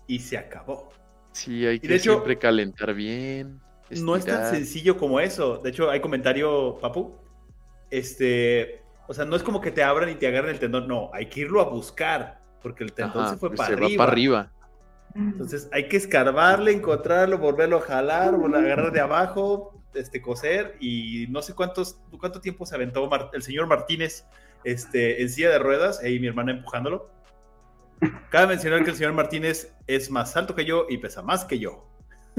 [0.07, 0.89] Y se acabó.
[1.33, 3.61] Sí, hay que de hecho, siempre calentar bien.
[3.91, 5.59] No es tan sencillo como eso.
[5.59, 7.15] De hecho, hay comentario, Papu.
[7.91, 10.89] Este, o sea, no es como que te abran y te agarren el tendón.
[10.89, 12.41] No, hay que irlo a buscar.
[12.63, 14.53] Porque el tendón Ajá, se fue se va para arriba.
[15.17, 20.77] Entonces hay que escarbarle, encontrarlo, volverlo a jalar, volver a agarrar de abajo, este, coser.
[20.79, 24.27] Y no sé cuántos, cuánto tiempo se aventó el señor Martínez
[24.65, 27.11] este, en silla de ruedas y mi hermana empujándolo.
[28.31, 31.59] Cabe mencionar que el señor Martínez es más alto que yo y pesa más que
[31.59, 31.89] yo.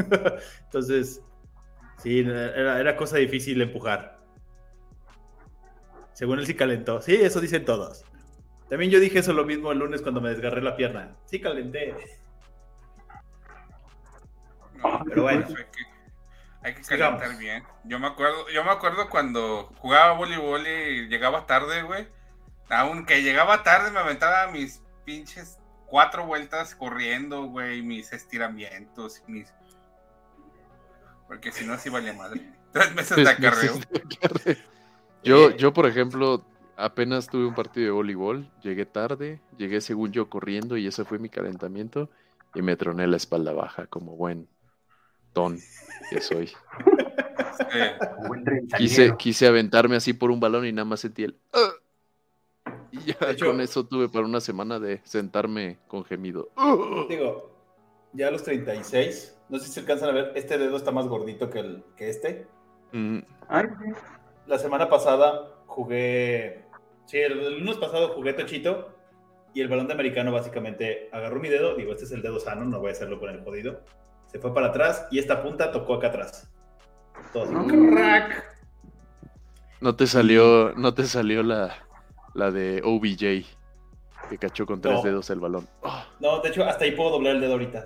[0.66, 1.24] Entonces,
[1.98, 4.20] sí, era, era cosa difícil empujar.
[6.13, 7.02] Según él sí calentó.
[7.02, 8.06] Sí, eso dicen todos.
[8.70, 11.16] También yo dije eso lo mismo el lunes cuando me desgarré la pierna.
[11.26, 11.96] Sí calenté.
[14.78, 15.46] No, Pero bueno.
[15.48, 15.86] hay que,
[16.63, 17.20] hay que Sigamos.
[17.20, 17.63] calentar bien.
[17.84, 22.08] Yo me acuerdo, yo me acuerdo cuando jugaba voleibol y llegaba tarde, güey.
[22.70, 29.54] Aunque llegaba tarde, me aventaba mis pinches cuatro vueltas corriendo, güey, mis estiramientos, mis.
[31.28, 32.42] Porque si no, sí valía madre.
[32.72, 33.74] Tres meses de acarreo.
[33.76, 34.56] de acarreo.
[35.24, 36.46] Yo, yo, por ejemplo,
[36.78, 41.20] apenas tuve un partido de voleibol, llegué tarde, llegué según yo corriendo y ese fue
[41.20, 42.10] mi calentamiento
[42.54, 44.48] y me troné la espalda baja como buen
[46.10, 46.50] que soy.
[48.78, 51.38] Quise, quise aventarme así por un balón y nada más sentí el...
[51.54, 51.71] "Ah".
[52.91, 56.50] Y ya hecho- con eso tuve para una semana de sentarme con gemido.
[57.10, 57.52] Digo,
[58.13, 61.08] ya a los 36, no sé si se alcanzan a ver, este dedo está más
[61.08, 62.47] gordito que, el, que este.
[62.93, 63.19] Mm,
[63.50, 63.65] Ay,
[64.47, 66.63] La semana pasada jugué,
[67.06, 68.93] sí, el, el lunes pasado jugué tochito
[69.54, 72.63] y el balón de americano básicamente agarró mi dedo, digo, este es el dedo sano,
[72.65, 73.82] no voy a hacerlo con el jodido.
[74.28, 76.50] Se fue para atrás y esta punta tocó acá atrás.
[77.34, 78.44] Crack.
[79.82, 81.76] No te salió, no te salió la,
[82.34, 83.46] la de OBJ
[84.30, 85.02] que cachó con tres No.
[85.04, 85.68] dedos el balón.
[85.84, 87.86] Ah, No, de hecho, hasta ahí puedo doblar el dedo ahorita.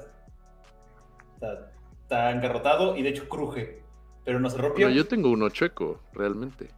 [1.35, 3.83] Está, está engarrotado y de hecho cruje,
[4.25, 4.87] pero no se rompió.
[4.87, 6.69] Bueno, yo tengo uno chueco, realmente.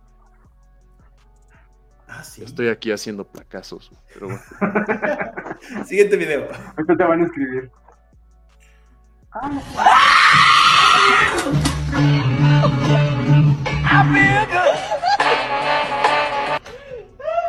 [2.08, 2.44] Ah, sí.
[2.44, 4.42] Estoy aquí haciendo placazos, pero bueno.
[5.86, 6.48] Siguiente video.
[6.76, 7.72] Ahorita te van a escribir.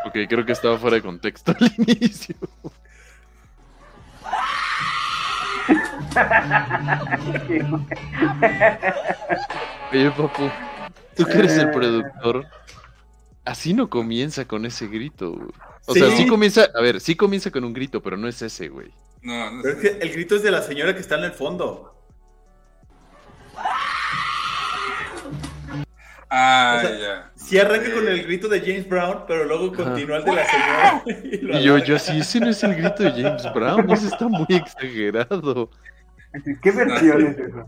[0.06, 2.36] Ok, creo que estaba fuera de contexto al inicio.
[9.92, 10.50] Oye, papu,
[11.16, 12.46] tú que eres el productor,
[13.44, 15.32] así no comienza con ese grito.
[15.32, 15.48] güey.
[15.86, 18.68] O sea, sí comienza, a ver, sí comienza con un grito, pero no es ese,
[18.68, 18.90] güey.
[19.24, 21.32] No, no Pero es que el grito es de la señora que está en el
[21.32, 21.90] fondo.
[26.30, 27.30] Ah, O sea, ya.
[27.36, 31.02] Sí arranca con el grito de James Brown, pero luego continúa el de la señora.
[31.06, 34.28] y Y yo, yo sí, ese no es el grito de James Brown, ese está
[34.28, 35.70] muy exagerado.
[36.62, 37.66] ¿Qué versión es esa?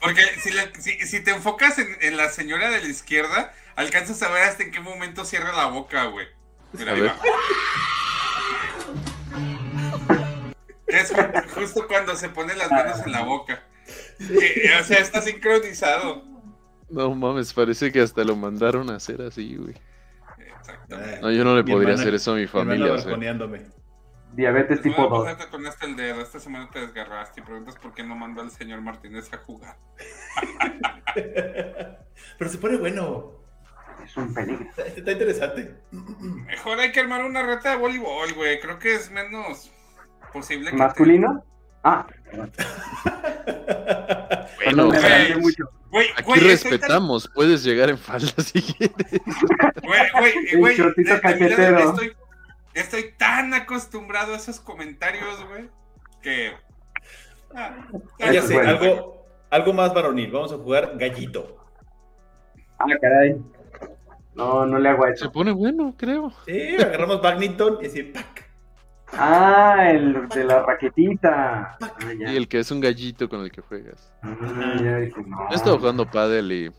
[0.00, 4.22] Porque si, la- si, si te enfocas en, en la señora de la izquierda, alcanzas
[4.22, 6.26] a ver hasta en qué momento cierra la boca, güey.
[6.72, 7.16] Mira, ahí va.
[10.86, 13.62] Es ju- justo cuando se pone las manos en la boca.
[14.18, 16.22] Que, o sea, está sincronizado.
[16.90, 19.74] No mames, parece que hasta lo mandaron a hacer así, güey.
[20.58, 21.20] Exactamente.
[21.22, 22.92] No, yo no le Mi podría hermana- hacer eso a mi mi familia.
[22.92, 23.06] o sea.
[23.06, 23.62] balconeándome.
[24.34, 25.24] Diabetes tipo 2.
[25.24, 26.20] pues, te tronaste el dedo.
[26.22, 29.76] Esta semana te desgarraste y preguntas por qué no mandó al señor Martínez a jugar.
[31.14, 33.41] Pero se pone bueno.
[34.04, 34.64] Es un peligro.
[34.64, 35.74] Está, está interesante.
[35.90, 38.60] Mejor hay que armar una reta de voleibol, güey.
[38.60, 39.70] Creo que es menos
[40.32, 40.76] posible que.
[40.76, 41.44] ¿Masculino?
[41.84, 42.06] Ah,
[44.64, 45.64] Bueno, me o sea, adelanté mucho.
[45.90, 48.96] Güey, aquí güey, estoy tan- respetamos, puedes llegar en falda si quieres.
[49.82, 50.76] Güey, güey, güey.
[50.76, 51.82] de- de.
[51.82, 52.12] Estoy,
[52.74, 55.68] estoy tan acostumbrado a esos comentarios, güey,
[56.22, 56.52] que.
[57.54, 58.70] Ah, Ah, ya Eso sé, es bueno.
[58.70, 60.30] algo, algo más varonil.
[60.30, 61.58] Vamos a jugar gallito.
[62.78, 63.36] Ah, caray.
[64.34, 65.26] No, no le hago eso.
[65.26, 66.32] Se pone bueno, creo.
[66.46, 68.50] Sí, agarramos badminton y así, ¡pac!
[69.14, 71.76] Ah, el de la raquetita.
[71.80, 71.92] Ah.
[72.18, 74.10] Y el que es un gallito con el que juegas.
[74.22, 75.36] Ah, ya dije, no.
[75.36, 76.72] Yo he estado jugando pádel y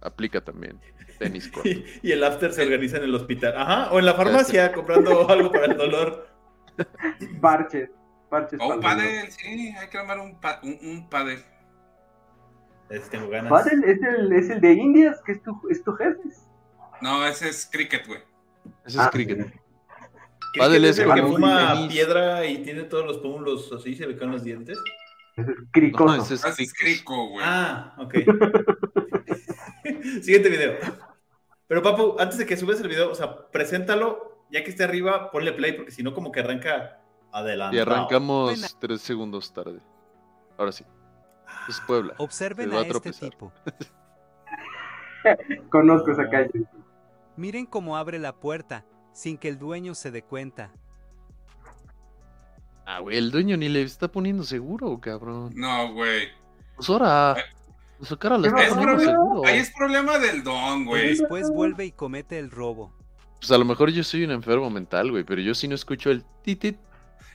[0.00, 0.80] aplica también.
[1.18, 1.68] Tenis corto.
[1.68, 3.54] Y, y el after se organiza en el hospital.
[3.56, 6.26] Ajá, o en la farmacia comprando algo para el dolor.
[7.42, 7.90] Parches.
[8.30, 8.58] Parches.
[8.60, 11.38] O un pádel, sí, hay que armar un, pa- un, un pádel.
[12.88, 13.50] Ese tengo ganas.
[13.50, 16.18] Padel es el, es el de Indias, que es tu, es tu jefe.
[17.00, 18.20] No, ese es cricket, güey.
[18.84, 19.38] Ese Ah, es cricket.
[19.38, 19.60] ¿Crees
[20.68, 21.92] Pádel es el que como fuma tenis.
[21.92, 24.78] piedra y tiene todos los pómulos así, se le caen los dientes?
[25.36, 26.16] Ese es cricoso.
[26.16, 26.74] No, ese es cricket.
[26.78, 27.44] crico, güey.
[27.46, 28.14] Ah, ok.
[30.22, 30.76] Siguiente video.
[31.66, 35.30] Pero Papu, antes de que subas el video, o sea, preséntalo, ya que esté arriba,
[35.30, 37.00] ponle play, porque si no, como que arranca
[37.32, 37.76] adelante.
[37.76, 39.80] Y arrancamos tres segundos tarde.
[40.56, 40.84] Ahora sí.
[41.68, 42.14] Es Puebla.
[42.18, 43.52] Observen a a este tipo.
[45.70, 46.50] Conozco esa calle.
[47.36, 50.72] Miren cómo abre la puerta, sin que el dueño se dé cuenta.
[52.86, 55.52] Ah, güey, el dueño ni le está poniendo seguro, cabrón.
[55.54, 56.28] No, güey.
[56.76, 57.36] Pues ahora.
[58.02, 59.48] Su cara le está Es poniendo problema, seguro.
[59.48, 61.08] ahí es problema del don, güey.
[61.10, 62.92] Después vuelve y comete el robo.
[63.38, 66.10] Pues a lo mejor yo soy un enfermo mental, güey, pero yo sí no escucho
[66.10, 66.76] el titit.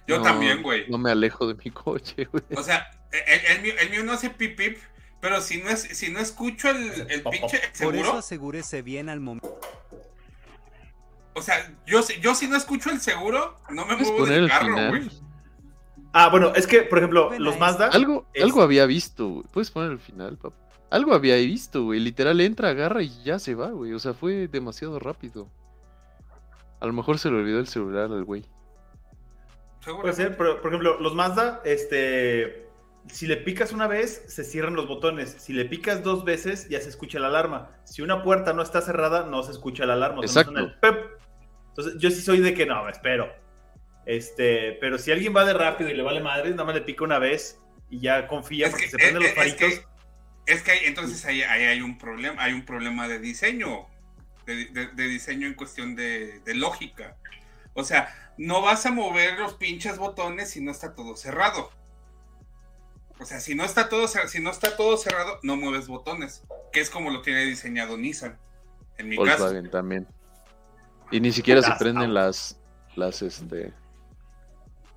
[0.05, 0.87] Yo no- también, güey.
[0.89, 2.43] No me alejo de mi coche, güey.
[2.55, 4.77] O sea, el, el mío, el mío no hace pip pip,
[5.21, 9.09] pero si no, es, si no escucho el, el pinche Por eso seguro, asegúrese bien
[9.09, 9.59] al momento.
[11.39, 14.43] O sea, yo, si- yo si no escucho el seguro, no me ¿Puedes muevo del
[14.45, 15.09] el carro, güey.
[16.13, 17.57] Ah, bueno, es que, por ejemplo, los.
[17.59, 17.87] Mazda.
[17.89, 19.43] Algo, es- algo había visto, güey.
[19.51, 20.55] Puedes poner el final, papá.
[20.89, 21.99] Algo había visto, güey.
[21.99, 23.93] Literal entra, agarra y ya se va, güey.
[23.93, 25.47] O sea, fue demasiado rápido.
[26.79, 28.45] A lo mejor se le olvidó el celular al güey.
[29.81, 30.01] Seguro.
[30.01, 32.67] Puede ser, pero, por ejemplo, los Mazda, este.
[33.07, 35.35] Si le picas una vez, se cierran los botones.
[35.39, 37.69] Si le picas dos veces, ya se escucha la alarma.
[37.85, 40.19] Si una puerta no está cerrada, no se escucha la alarma.
[40.21, 41.18] o sea, no suena el pep.
[41.79, 43.33] Entonces, yo sí soy de que no, me espero.
[44.05, 47.03] Este, pero si alguien va de rápido y le vale madre, nada más le pica
[47.05, 49.79] una vez y ya confía Es porque que- se prenden es- los es faritos.
[49.79, 49.89] que-
[50.53, 53.85] Es que hay- entonces ahí, ahí hay un problema, hay un problema de diseño,
[54.45, 57.15] de, de- de diseño en cuestión de, de lógica.
[57.75, 61.71] O sea, no vas a mover los pinches botones si no está todo cerrado.
[63.19, 66.79] O sea, si no está todo, si no está todo cerrado, no mueves botones, que
[66.81, 68.37] es como lo tiene diseñado Nissan.
[68.97, 69.53] En mi caso.
[69.69, 70.07] También.
[71.11, 72.59] Y ni siquiera se prenden las,
[72.95, 73.73] las, este,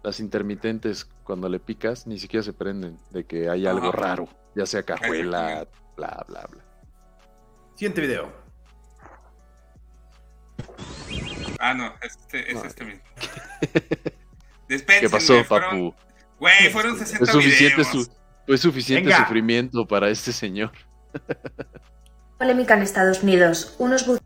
[0.03, 3.97] las intermitentes cuando le picas, ni siquiera se prenden de que hay algo Ajá.
[3.99, 6.65] raro, ya sea cajuela, bla, bla, bla.
[7.77, 8.33] Siguiente video.
[11.59, 12.65] Ah, no, este, es No.
[12.65, 13.03] este mismo.
[14.69, 15.95] ¿Qué pasó, fueron- papu?
[16.39, 18.07] Güey, fueron 60 Fue suficiente, videos.
[18.07, 18.13] su-
[18.47, 19.25] fue suficiente Venga.
[19.25, 20.73] sufrimiento para este señor.
[22.39, 23.77] Polémica en Estados Unidos.
[23.79, 24.21] Unos bu-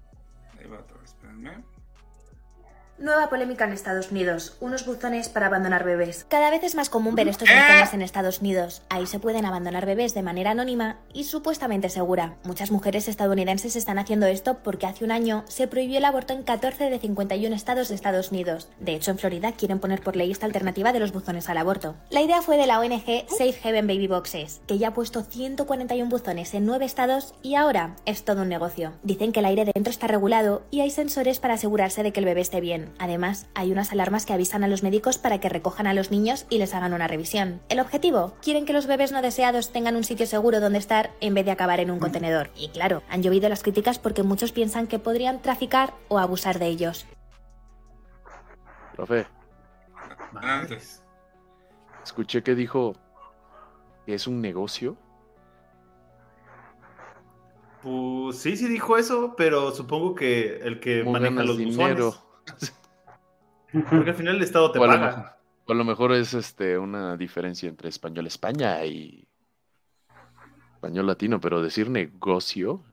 [2.99, 4.57] Nueva polémica en Estados Unidos.
[4.59, 6.25] Unos buzones para abandonar bebés.
[6.31, 7.53] Cada vez es más común ver estos ¿Eh?
[7.53, 8.81] buzones en Estados Unidos.
[8.89, 12.37] Ahí se pueden abandonar bebés de manera anónima y supuestamente segura.
[12.45, 16.43] Muchas mujeres estadounidenses están haciendo esto porque hace un año se prohibió el aborto en
[16.43, 18.69] 14 de 51 estados de Estados Unidos.
[18.81, 21.97] De hecho, en Florida quieren poner por ley esta alternativa de los buzones al aborto.
[22.09, 26.09] La idea fue de la ONG Safe Haven Baby Boxes, que ya ha puesto 141
[26.09, 28.93] buzones en 9 estados y ahora es todo un negocio.
[29.03, 32.27] Dicen que el aire dentro está regulado y hay sensores para asegurarse de que el
[32.27, 32.86] bebé esté bien.
[32.99, 36.47] Además, hay unas alarmas que avisan a los médicos para que recojan a los niños
[36.51, 37.61] y les hagan una revisión.
[37.69, 41.35] El objetivo, quieren que los bebés no deseados tengan un sitio seguro donde estar en
[41.35, 42.51] vez de acabar en un contenedor.
[42.57, 46.67] Y claro, han llovido las críticas porque muchos piensan que podrían traficar o abusar de
[46.67, 47.07] ellos.
[48.95, 49.27] Profe,
[50.35, 51.03] Antes.
[52.05, 52.95] escuché que dijo
[54.07, 54.97] que es un negocio.
[57.83, 62.07] Pues sí, sí dijo eso, pero supongo que el que ¿Cómo maneja los dinero?
[62.07, 62.75] buzones.
[63.91, 65.07] Porque al final el Estado te O a, lo paga.
[65.09, 65.33] mejor,
[65.67, 69.27] o a lo mejor es este una diferencia entre español España y
[70.75, 72.85] español latino, pero decir negocio.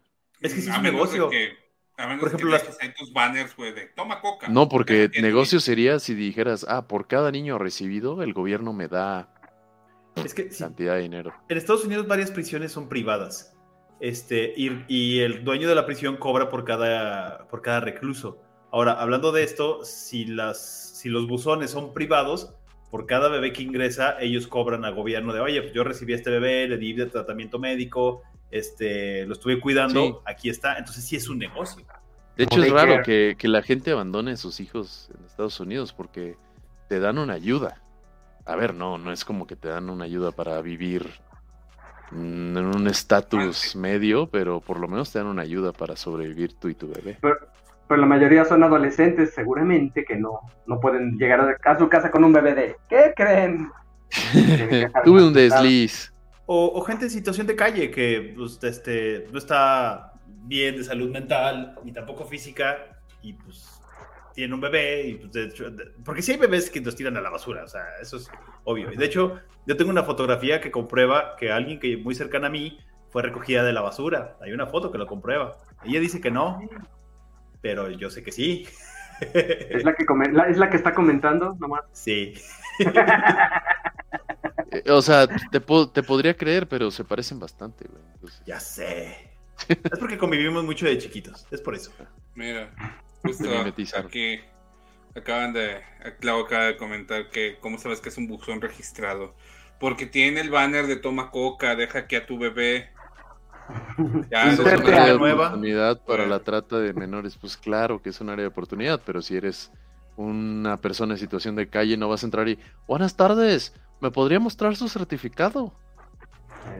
[0.42, 1.30] Es que sí es un negocio.
[1.30, 1.62] que-
[1.96, 4.48] a menos Por ejemplo, que las- dejes ahí tus banners, güey, de toma coca.
[4.50, 9.32] No, porque negocio sería si dijeras, ah, por cada niño recibido, el gobierno me da
[10.16, 11.34] Es que sí, cantidad de dinero.
[11.50, 13.56] en Estados Unidos varias prisiones son privadas.
[14.00, 18.42] Este, y, y el dueño de la prisión cobra por cada, por cada recluso.
[18.74, 20.60] Ahora, hablando de esto, si, las,
[20.98, 22.56] si los buzones son privados,
[22.90, 26.16] por cada bebé que ingresa, ellos cobran al gobierno de, oye, pues yo recibí a
[26.16, 30.16] este bebé, le di de tratamiento médico, este, lo estuve cuidando, Sí.
[30.26, 30.80] aquí está.
[30.80, 31.86] Entonces sí es un negocio.
[32.36, 35.94] De hecho, es raro que, que la gente abandone a sus hijos en Estados Unidos
[35.94, 36.36] porque
[36.90, 37.80] te dan una ayuda.
[38.44, 41.08] A ver, no, no es como que te dan una ayuda para vivir
[42.12, 46.70] en un estatus medio, pero por lo menos te dan una ayuda para sobrevivir tú
[46.70, 47.20] y tu bebé.
[47.22, 47.38] Pero,
[47.88, 52.10] pero la mayoría son adolescentes, seguramente que no, no pueden llegar a, a su casa
[52.12, 53.70] con un bebé de ¿qué creen?
[55.04, 56.14] Tuve un desliz.
[56.46, 60.12] O, o gente en situación de calle que pues, este, no está
[60.46, 62.78] bien de salud mental ni tampoco física
[63.22, 63.80] y pues
[64.34, 67.16] tiene un bebé y pues de hecho, de- porque sí hay bebés que los tiran
[67.18, 68.30] a la basura, o sea, eso es
[68.66, 68.92] obvio.
[68.92, 72.50] Y de hecho, yo tengo una fotografía que comprueba que alguien que muy cercana a
[72.50, 72.78] mí
[73.10, 74.38] fue recogida de la basura.
[74.42, 75.56] Hay una foto que lo comprueba.
[75.86, 76.60] Ella dice que no,
[77.64, 78.68] pero yo sé que sí.
[79.34, 81.86] Es la que, come- la- es la que está comentando, nomás.
[81.94, 82.34] Sí.
[84.72, 88.02] Eh, O sea, te, po- te podría creer, pero se parecen bastante, güey.
[88.16, 89.32] Entonces, Ya sé.
[89.68, 91.92] Es porque convivimos mucho de chiquitos, es por eso.
[92.36, 92.72] Mira,
[93.22, 93.48] justo
[93.98, 94.40] aquí
[95.16, 95.82] acaban de,
[96.20, 99.36] Clau acaba de comentar que cómo sabes que es un buzón registrado.
[99.80, 102.90] Porque tiene el banner de toma coca, deja que a tu bebé.
[104.30, 105.48] Ya, es no un se área de nueva.
[105.48, 107.38] oportunidad para la trata de menores.
[107.38, 109.72] Pues claro que es un área de oportunidad, pero si eres
[110.18, 112.60] una persona en situación de calle, no vas a entrar y.
[112.88, 115.74] Buenas tardes, ¿me podría mostrar su certificado?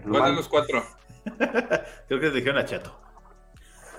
[0.10, 0.84] ¿Cuál de los cuatro?
[2.08, 3.00] Creo que le dijeron a Chato.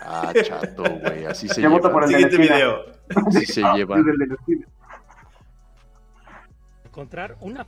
[0.06, 1.80] Ah, chato, güey, así se llevan.
[1.80, 2.84] por el Siguiente video.
[3.26, 4.66] Así se la esquina.
[6.84, 7.66] encontrar una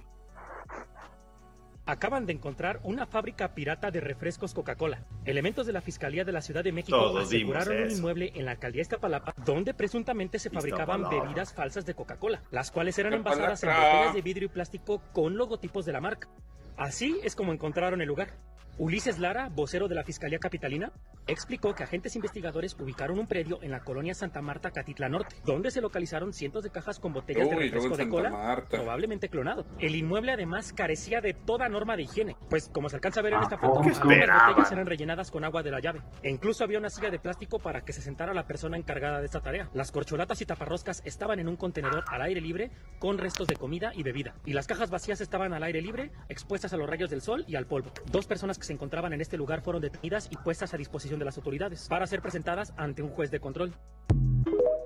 [1.87, 5.05] acaban de encontrar una fábrica pirata de refrescos Coca-Cola.
[5.25, 8.53] Elementos de la Fiscalía de la Ciudad de México Todos aseguraron un inmueble en la
[8.53, 13.71] alcaldía Iztapalapa donde presuntamente se fabricaban bebidas falsas de Coca-Cola, las cuales eran envasadas en
[13.71, 16.29] botellas de vidrio y plástico con logotipos de la marca.
[16.77, 18.35] Así es como encontraron el lugar.
[18.79, 20.93] Ulises Lara, vocero de la Fiscalía Capitalina,
[21.27, 25.71] explicó que agentes investigadores ubicaron un predio en la colonia Santa Marta, Catitla Norte, donde
[25.71, 28.77] se localizaron cientos de cajas con botellas de Uy, refresco de cola, Marta.
[28.77, 29.65] probablemente clonado.
[29.79, 33.33] El inmueble además carecía de toda norma de higiene, pues como se alcanza a ver
[33.33, 34.49] en ¿A esta foto, esperaban?
[34.51, 36.03] botellas eran rellenadas con agua de la llave.
[36.23, 39.25] E incluso había una silla de plástico para que se sentara la persona encargada de
[39.25, 39.71] esta tarea.
[39.73, 43.91] Las corcholatas y taparroscas estaban en un contenedor al aire libre con restos de comida
[43.95, 44.35] y bebida.
[44.45, 47.57] Y las cajas vacías estaban al aire libre, expuestas a los rayos del sol y
[47.57, 47.91] al polvo.
[48.11, 51.25] Dos personas que se encontraban en este lugar fueron detenidas y puestas a disposición de
[51.25, 53.73] las autoridades para ser presentadas ante un juez de control.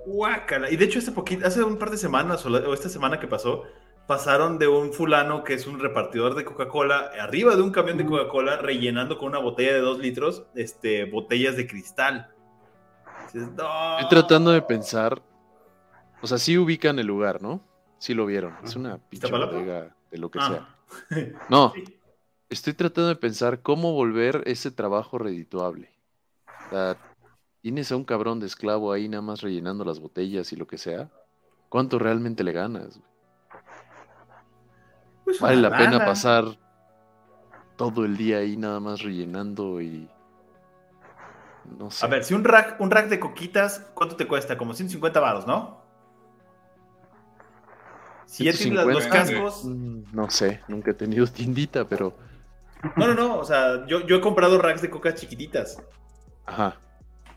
[0.05, 0.69] Guácala.
[0.69, 3.63] Y de hecho, hace poquito, hace un par de semanas, o, esta semana que pasó,
[4.07, 8.05] pasaron de un fulano que es un repartidor de Coca-Cola, arriba de un camión de
[8.05, 12.29] Coca-Cola, rellenando con una botella de dos litros, este, botellas de cristal.
[13.33, 13.99] Dices, "No".
[13.99, 15.21] Estoy tratando de pensar.
[16.21, 17.61] O sea, sí ubican el lugar, ¿no?
[17.99, 18.53] Sí lo vieron.
[18.63, 20.47] Es una pinche de lo que Ah.
[20.47, 20.75] sea.
[21.49, 21.73] No,
[22.49, 25.89] estoy tratando de pensar cómo volver ese trabajo redituable.
[26.67, 26.97] O sea,
[27.61, 30.77] tienes a un cabrón de esclavo ahí nada más rellenando las botellas y lo que
[30.77, 31.09] sea.
[31.69, 32.99] ¿Cuánto realmente le ganas?
[35.23, 36.45] Pues Vale la pena pasar
[37.77, 40.09] todo el día ahí nada más rellenando y.
[41.77, 42.05] No sé.
[42.05, 44.57] A ver, si un rack, un rack de coquitas, ¿cuánto te cuesta?
[44.57, 45.80] Como 150 varos, ¿no?
[48.31, 49.65] Si ya tienes los 150, cascos.
[49.65, 52.15] mm, No sé, nunca he tenido tiendita, pero.
[52.95, 53.39] No, no, no.
[53.39, 55.81] O sea, yo, yo he comprado racks de coca chiquititas.
[56.45, 56.79] Ajá.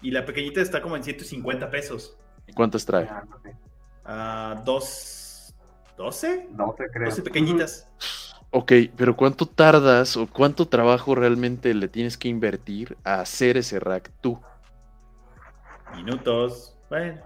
[0.02, 2.16] Y la pequeñita está como en 150 pesos.
[2.46, 3.08] ¿Y cuántas trae?
[3.10, 3.56] Ah, no sé.
[4.04, 5.54] Ah, dos.
[5.96, 6.48] ¿12?
[6.50, 7.08] 12 creo.
[7.10, 7.88] 12 pequeñitas.
[8.56, 13.80] Ok, pero ¿cuánto tardas o cuánto trabajo realmente le tienes que invertir a hacer ese
[13.80, 14.38] rack tú?
[15.96, 16.76] Minutos.
[16.88, 17.20] Bueno,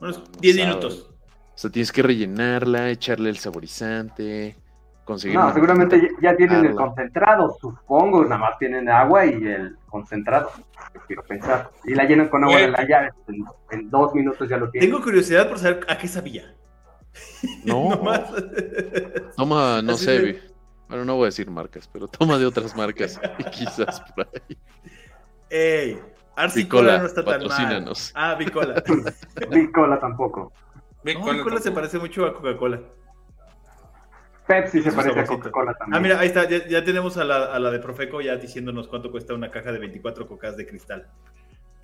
[0.00, 0.66] unos No, no 10 sabes.
[0.68, 1.09] minutos.
[1.60, 4.56] O sea, tienes que rellenarla, echarle el saborizante,
[5.04, 5.36] conseguir.
[5.38, 10.50] No, seguramente ya, ya tienen el concentrado, supongo, nada más tienen agua y el concentrado,
[11.06, 11.70] quiero pensar.
[11.84, 14.88] Y la llenan con agua de la llave, en, en dos minutos ya lo tienen.
[14.88, 16.54] Tengo curiosidad por saber a qué sabía.
[17.66, 18.32] No, Nomás.
[19.36, 20.42] toma, no Así sé, de-.
[20.88, 24.56] Bueno, no voy a decir marcas, pero toma de otras marcas y quizás por ahí.
[25.50, 26.00] Ey,
[26.36, 27.92] Arsi Bicola, Cola no está tan mal.
[28.14, 28.82] Ah, Bicola.
[29.50, 30.54] Bicola tampoco.
[31.04, 32.80] No, Bicola se parece mucho a Coca-Cola.
[34.46, 35.24] Pepsi se parece a.
[35.24, 35.96] Coca-Cola también.
[35.96, 36.48] Ah, mira, ahí está.
[36.48, 39.72] Ya, ya tenemos a la, a la de Profeco ya diciéndonos cuánto cuesta una caja
[39.72, 41.08] de 24 cocas de cristal.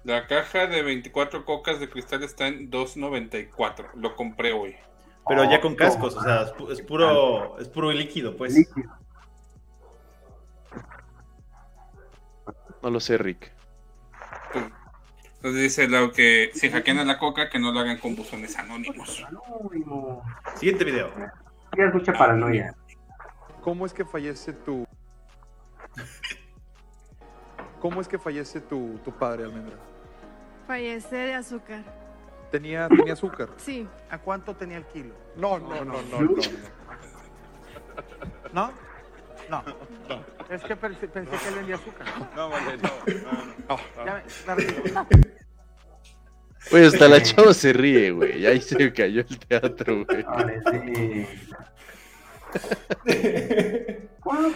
[0.04, 3.90] La caja de 24 cocas de cristal está en 2.94.
[3.94, 4.76] Lo compré hoy.
[5.28, 8.54] Pero ya Oh, con cascos, o sea, es, pu- es puro, es puro líquido, pues.
[8.54, 8.88] Líquido.
[12.82, 13.52] No lo sé, Rick.
[15.37, 18.57] Entonces dice Lau que si hackean a la coca, que no lo hagan con buzones
[18.57, 19.24] anónimos.
[19.28, 20.22] Anónimo.
[20.57, 21.12] Siguiente video.
[21.76, 22.74] Ya es mucha paranoia.
[23.61, 24.87] ¿Cómo es que fallece tu...
[27.80, 29.76] ¿Cómo es que fallece tu, tu padre, Almendra?
[30.66, 31.84] Fallece de azúcar.
[32.51, 33.51] Tenía, tenía azúcar.
[33.57, 33.87] Sí.
[34.11, 35.14] ¿A cuánto tenía el kilo?
[35.37, 36.28] No, no, no, no, no.
[38.53, 38.70] ¿No?
[38.70, 38.86] No.
[40.51, 42.07] Es que pensé, pensé que él vendía azúcar.
[42.36, 42.90] No, vale, no.
[43.22, 43.80] no, no.
[44.05, 44.22] Ya
[44.55, 45.07] me- la-
[46.70, 48.44] Güey, hasta la chava se ríe, güey.
[48.47, 50.22] Ahí se cayó el teatro, güey.
[50.24, 51.26] Vale, sí.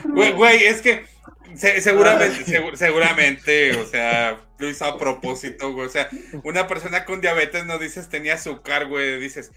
[0.05, 1.05] Güey, güey, es que
[1.55, 5.87] se- seguramente, segu- seguramente, o sea, lo hizo a propósito, güey.
[5.87, 6.09] O sea,
[6.45, 9.53] una persona con diabetes no dices tenía azúcar, güey, dices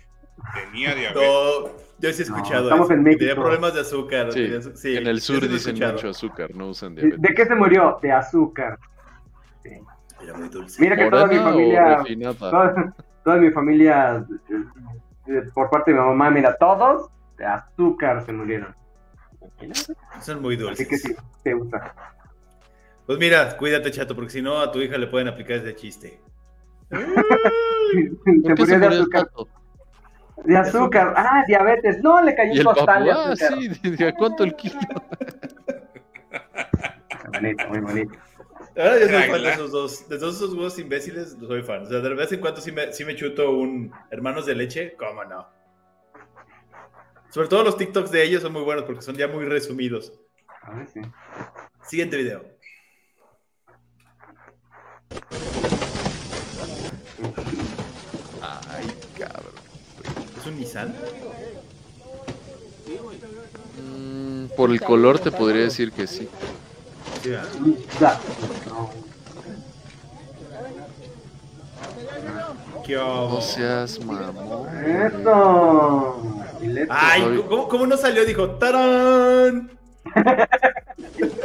[0.54, 1.22] tenía diabetes.
[1.24, 1.68] No,
[2.00, 2.94] yo sí he escuchado estamos eso.
[2.94, 3.20] en México.
[3.20, 4.32] Tenía problemas de azúcar.
[4.32, 5.94] Sí, tenía azu- sí, en el sur dicen escuchado.
[5.94, 7.22] mucho azúcar, no usan ¿De, diabetes.
[7.30, 8.00] de qué se murió?
[8.02, 8.78] De azúcar.
[10.22, 10.82] Era muy dulce.
[10.82, 14.54] Mira que toda mi ¿Morada o familia, toda, toda mi familia, eh,
[15.28, 18.74] eh, por parte de mi mamá, mira, todos de azúcar se murieron.
[20.22, 20.88] Son muy Así dulces.
[20.88, 21.94] que sí, te gusta.
[23.06, 26.22] Pues mira, cuídate, chato, porque si no a tu hija le pueden aplicar ese chiste.
[26.90, 29.26] se ¿Por qué se murió el azúcar.
[29.26, 29.50] pato?
[30.44, 31.14] De azúcar.
[31.16, 32.02] Ah, diabetes.
[32.02, 34.80] No, le cayó un costal de ah, sí, ¿de a cuánto el kilo?
[37.24, 38.14] Muy bonito, muy bonito.
[38.76, 41.84] Ahora yo soy fan de esos dos, de todos esos huevos imbéciles, soy fan.
[41.84, 44.96] O sea, de vez en cuando sí me, sí me chuto un hermanos de leche,
[44.98, 45.48] cómo no.
[47.30, 50.14] Sobre todo los TikToks de ellos son muy buenos porque son ya muy resumidos.
[50.62, 51.02] A ver, sí.
[51.84, 52.44] Siguiente video.
[58.42, 58.88] Ay,
[59.18, 59.54] cabrón.
[60.44, 60.94] ¿Es un Nissan?
[63.82, 66.28] Mm, por el color te podría decir que sí.
[67.24, 67.44] Ya.
[68.02, 68.90] No.
[72.86, 73.42] ¿Qué No hubo?
[73.42, 74.68] seas mamón.
[76.90, 78.26] Ay, ¿cómo, cómo no salió?
[78.26, 79.72] Dijo, ¡tarán!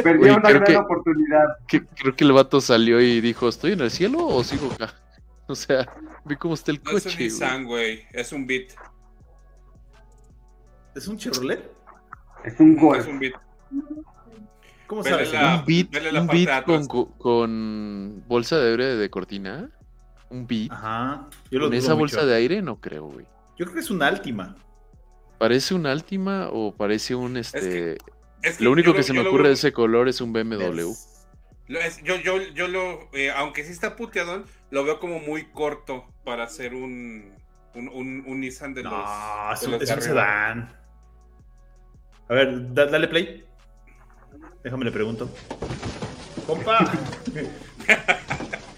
[0.03, 1.45] Perdió Oye, una gran que- oportunidad.
[1.69, 4.93] Que- creo que el vato salió y dijo, ¿estoy en el cielo o sigo acá?
[5.51, 5.89] O sea,
[6.27, 7.25] vi cómo está el No es un coche.
[7.25, 8.73] Nissan, güey, es un Beat.
[10.99, 11.71] ¿Es un Chevrolet?
[12.45, 13.05] Es un Es gol.
[13.09, 13.35] un Beat.
[14.87, 15.33] ¿Cómo Vele sabes?
[15.33, 15.89] la- Un beat,
[16.19, 16.65] un beat
[17.19, 19.71] con, bolsa de aire de cortina.
[20.31, 20.73] Un beat.
[20.73, 21.29] Ajá.
[21.51, 21.99] Yo lo Con dudo esa mucho.
[22.01, 23.27] bolsa de aire no creo, güey.
[23.59, 24.57] Yo creo que es un Altima.
[25.39, 27.99] ¿Parece un Altima o parece un este?
[28.43, 30.93] Es que lo único que se me lo ocurre de ese color es un BMW.
[31.69, 35.45] Lo es- yo, yo, yo lo, eh, aunque sí está puteadón, lo veo como muy
[35.51, 37.35] corto para hacer un,
[37.75, 38.93] un, un, un Nissan de los.
[38.93, 40.73] No, es un, es sedán.
[42.29, 43.45] A ver, da- dale play.
[44.63, 45.29] Déjame le pregunto.
[46.47, 46.79] ¡Compa!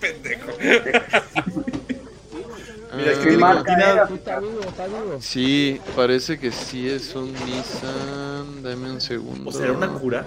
[0.01, 0.51] Pendejo.
[2.97, 4.09] Mira, que Ah, tiene marca era?
[5.21, 8.63] Sí, parece que sí es un Nissan.
[8.63, 9.51] Dame un segundo.
[9.51, 10.27] ¿O será una cura?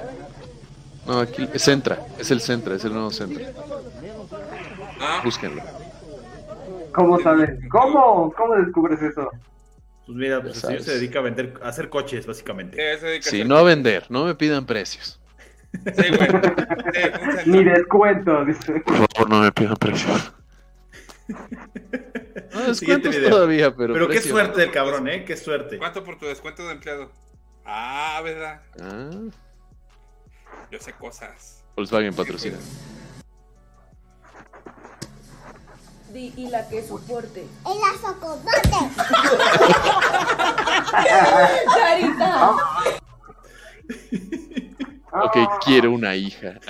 [1.06, 3.46] No, aquí es Sentra, es el Sentra, es el nuevo Sentra.
[5.02, 5.62] Ah, Búsquenlo.
[6.94, 7.50] ¿Cómo sabes?
[7.70, 8.34] ¿Cómo?
[8.38, 9.30] ¿Cómo descubres eso?
[10.06, 12.78] Pues mira, pues el señor se dedica a vender, a hacer coches, básicamente.
[13.22, 15.20] Sí, no a vender, no me pidan precios.
[15.74, 16.30] Sí, güey.
[16.94, 17.44] Sentra.
[17.46, 18.82] Ni descuento, dice.
[18.82, 20.34] Por favor, no me pidan precios.
[22.54, 23.94] No, Siguiente descuentos todavía, pero.
[23.94, 24.58] Pero qué suerte no.
[24.58, 25.24] del cabrón, ¿eh?
[25.26, 25.78] Qué suerte.
[25.78, 27.12] ¿Cuánto por tu descuento de empleado?
[27.66, 28.62] Ah, ¿verdad?
[28.80, 29.10] Ah,
[30.72, 31.64] Yo sé cosas.
[31.76, 32.58] Volkswagen patrocina.
[36.20, 37.42] Y la que soporte.
[37.66, 38.92] ¡El azocotote!
[41.76, 42.56] Carita.
[45.12, 46.60] Ok, quiero una hija.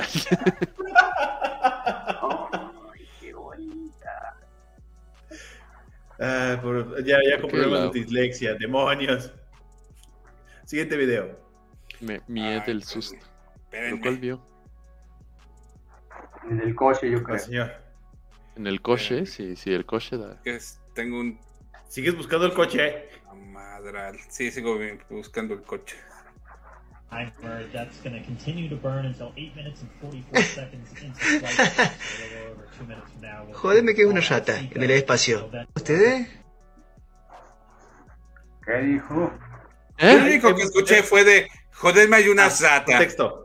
[6.19, 9.31] Ah, por- ya, ya con problemas de dislexia, demonios.
[10.65, 11.37] Siguiente video.
[11.99, 13.17] Me miete el susto.
[13.69, 14.41] ¿Pero cuál vio?
[16.49, 17.35] En el coche, yo creo.
[17.35, 17.82] Ah, señor.
[18.55, 20.39] En el coche, sí, sí, el coche da.
[20.45, 21.39] Es- tengo un.
[21.87, 23.07] ¿Sigues buscando el coche?
[23.35, 24.17] Madral.
[24.29, 24.77] Sí, sigo
[25.09, 25.95] buscando el coche.
[27.09, 31.59] Timer, that's going to continue to burn until 8 minutes and 44 seconds into flight.
[31.59, 31.91] A
[32.23, 33.45] little over 2 minutes from now.
[33.45, 35.49] we'll- Jódeme que es una rata en el espacio.
[35.75, 36.27] ¿Ustedes?
[38.65, 39.31] ¿Qué dijo?
[39.97, 40.15] ¿Eh?
[40.17, 41.47] Lo único que escuché fue de.
[41.73, 42.85] Joderme, hay una rata.
[42.85, 43.42] Contexto.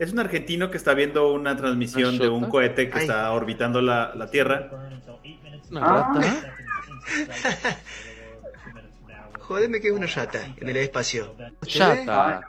[0.00, 3.02] Es un argentino que está viendo una transmisión de un cohete que Ay.
[3.02, 4.68] está orbitando la, la Tierra.
[4.70, 6.12] Burn until 8 minutes ¿Una Ah.
[6.14, 6.22] rata?
[6.22, 6.48] seconds
[6.88, 7.66] into flight.
[7.66, 7.68] A
[8.08, 9.30] little over 2 minutes from now.
[9.30, 11.32] we'll- Jódeme que es una rata en el espacio.
[11.60, 11.66] ¿Ustedes?
[12.06, 12.40] Chata.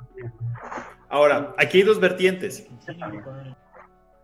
[1.09, 2.67] Ahora, aquí hay dos vertientes.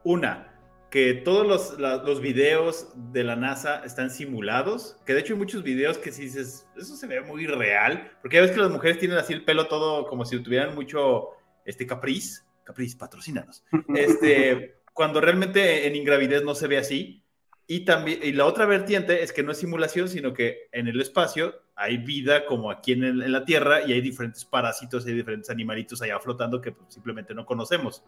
[0.03, 0.53] Una,
[0.89, 5.39] que todos los, la- los videos de la NASA están simulados, que de hecho hay
[5.39, 8.71] muchos videos que si dices, eso se ve muy real, porque ya ves que las
[8.71, 11.31] mujeres tienen así el pelo todo como si tuvieran mucho
[11.65, 13.63] este capriz, capriz, patrocínanos.
[13.95, 17.23] Este, cuando realmente en ingravidez no se ve así,
[17.69, 20.99] Y también, y la otra vertiente es que no es simulación, sino que en el
[21.01, 25.13] espacio hay vida como aquí en, el- en la Tierra y hay diferentes parásitos, hay
[25.13, 28.03] diferentes animalitos allá flotando que pues, simplemente no conocemos.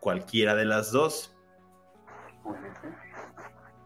[0.00, 1.34] Cualquiera de las dos.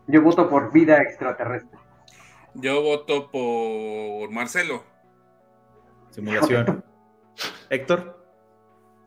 [0.07, 1.79] Yo voto por vida extraterrestre.
[2.55, 4.85] Yo voto por Marcelo.
[6.11, 6.85] Simulación.
[7.71, 8.25] Héctor.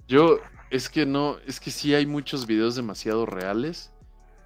[0.07, 0.39] Yo,
[0.69, 3.93] es que no, es que sí hay muchos videos demasiado reales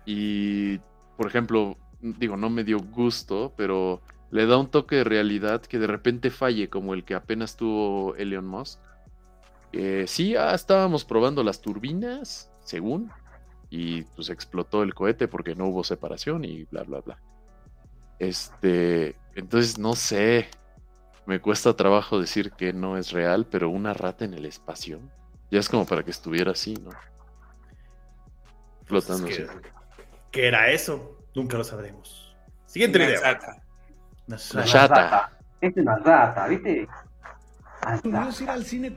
[0.05, 0.78] y,
[1.17, 4.01] por ejemplo, digo, no me dio gusto, pero
[4.32, 8.15] le da un toque de realidad que de repente falle, como el que apenas tuvo
[8.15, 8.80] Elon Musk.
[9.74, 13.11] Eh, sí, ah, estábamos probando las turbinas, según,
[13.69, 17.17] y pues explotó el cohete porque no hubo separación y bla, bla, bla.
[18.19, 20.47] Este, entonces no sé,
[21.26, 24.99] me cuesta trabajo decir que no es real, pero una rata en el espacio,
[25.52, 26.89] ya es como para que estuviera así, ¿no?
[28.86, 29.60] Flotando Pues Es así.
[29.62, 29.72] que-
[30.32, 31.18] ¿Qué era eso?
[31.36, 32.36] Nunca lo sabremos.
[32.66, 33.22] Siguiente Una video.
[33.22, 33.47] chata.
[34.28, 34.66] Una Una chata.
[34.66, 35.38] chata.
[35.60, 36.88] Es una rata, ¿viste?
[38.04, 38.95] Unidos ir al cine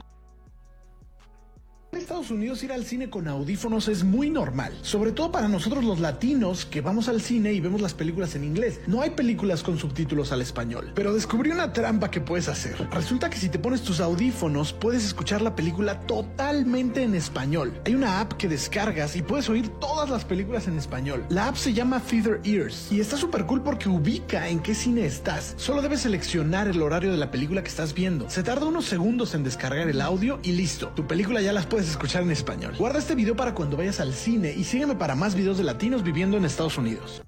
[2.05, 5.99] Estados Unidos ir al cine con audífonos es muy normal, sobre todo para nosotros los
[5.99, 8.79] latinos que vamos al cine y vemos las películas en inglés.
[8.85, 12.75] No hay películas con subtítulos al español, pero descubrí una trampa que puedes hacer.
[12.91, 17.73] Resulta que si te pones tus audífonos puedes escuchar la película totalmente en español.
[17.87, 21.25] Hay una app que descargas y puedes oír todas las películas en español.
[21.29, 25.07] La app se llama Theater Ears y está súper cool porque ubica en qué cine
[25.07, 25.55] estás.
[25.57, 28.29] Solo debes seleccionar el horario de la película que estás viendo.
[28.29, 30.89] Se tarda unos segundos en descargar el audio y listo.
[30.89, 32.73] Tu película ya las puedes escuchar en español.
[32.77, 36.03] Guarda este video para cuando vayas al cine y sígueme para más videos de latinos
[36.03, 37.23] viviendo en Estados Unidos.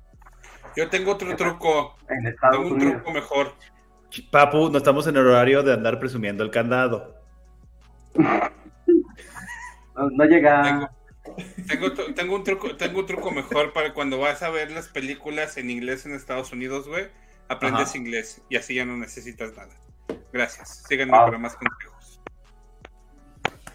[0.75, 1.95] Yo tengo otro truco.
[2.09, 2.93] En Estados Tengo un Unidos.
[3.03, 3.53] truco mejor.
[4.31, 7.15] Papu, no estamos en el horario de andar presumiendo el candado.
[9.95, 10.91] No, no llega.
[11.67, 11.87] Tengo,
[12.35, 16.05] un truco, tengo un truco mejor para cuando vas a ver las películas en inglés
[16.05, 17.07] en Estados Unidos, güey.
[17.49, 17.97] Aprendes Ajá.
[17.97, 19.73] inglés y así ya no necesitas nada.
[20.31, 20.83] Gracias.
[20.87, 21.25] Síganme Ah.
[21.25, 21.96] para más consejos.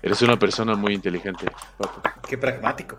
[0.03, 1.47] Eres una persona muy inteligente,
[1.79, 2.01] papu.
[2.29, 2.99] Qué pragmático.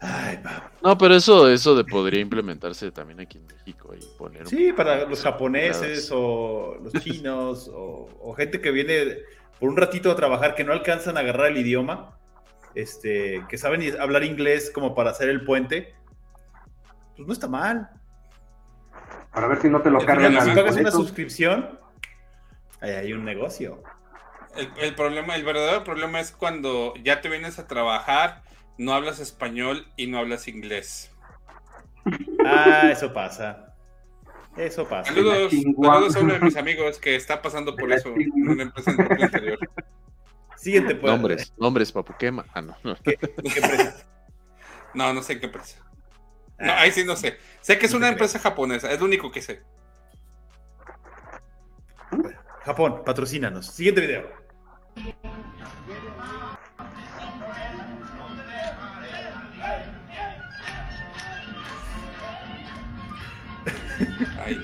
[0.00, 0.68] Ay, papu.
[0.82, 4.72] No, pero eso, eso de podría implementarse también aquí en México y poner un- Sí,
[4.72, 9.18] para los japoneses o los chinos o, o gente que viene
[9.58, 12.18] por un ratito a trabajar que no alcanzan a agarrar el idioma,
[12.74, 15.94] este, que saben hablar inglés como para hacer el puente,
[17.16, 17.88] pues no está mal.
[19.32, 21.80] Para ver si no te lo cargan si pagas una suscripción,
[22.82, 23.82] ahí hay un negocio.
[24.56, 28.42] El, el problema, el verdadero problema es cuando ya te vienes a trabajar,
[28.78, 31.10] no hablas español y no hablas inglés.
[32.44, 33.74] Ah, eso pasa.
[34.56, 35.12] Eso pasa.
[35.12, 38.92] Saludos, saludos a uno de mis amigos que está pasando por eso en una empresa
[38.92, 39.58] en el anterior.
[40.56, 41.12] Siguiente, pues.
[41.12, 42.46] Nombres, nombres, papu, quema.
[42.54, 42.96] Ah, no, no.
[44.94, 45.78] No, no sé qué empresa.
[46.58, 47.36] No, ahí sí no sé.
[47.60, 49.62] Sé que es una empresa japonesa, es lo único que sé.
[52.64, 53.66] Japón, patrocínanos.
[53.66, 54.45] Siguiente video.
[64.44, 64.56] Ay.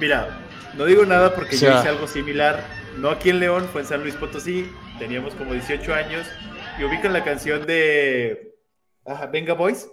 [0.00, 0.28] Mira,
[0.76, 2.60] no digo nada porque O sea- yo hice algo similar.
[2.98, 4.70] No aquí en León, fue en San Luis Potosí.
[4.98, 6.26] Teníamos como 18 años.
[6.78, 8.54] Y ubican la canción de
[9.04, 9.88] ajá, Venga Boys.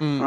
[0.00, 0.22] Mm,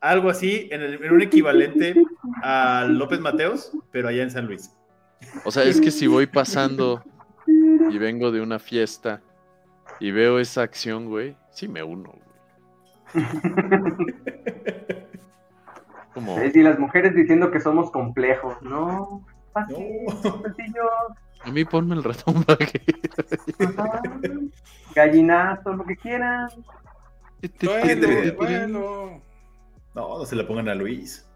[0.00, 1.94] Algo así, en, el- en un equivalente
[2.42, 4.70] a López Mateos, pero allá en San Luis.
[5.44, 7.02] O sea, es que si voy pasando
[7.46, 9.20] y vengo de una fiesta
[10.00, 13.24] y veo esa acción, güey, sí me uno, güey.
[16.12, 18.56] Como, Es decir, las mujeres diciendo que somos complejos.
[18.62, 19.76] No, fácil,
[20.44, 20.82] sencillo.
[21.44, 22.84] a mí ponme el ratón vaquero.
[24.94, 26.48] Gallinazo, lo que quieran.
[28.36, 29.22] Bueno,
[29.94, 31.26] No, no se le pongan a Luis.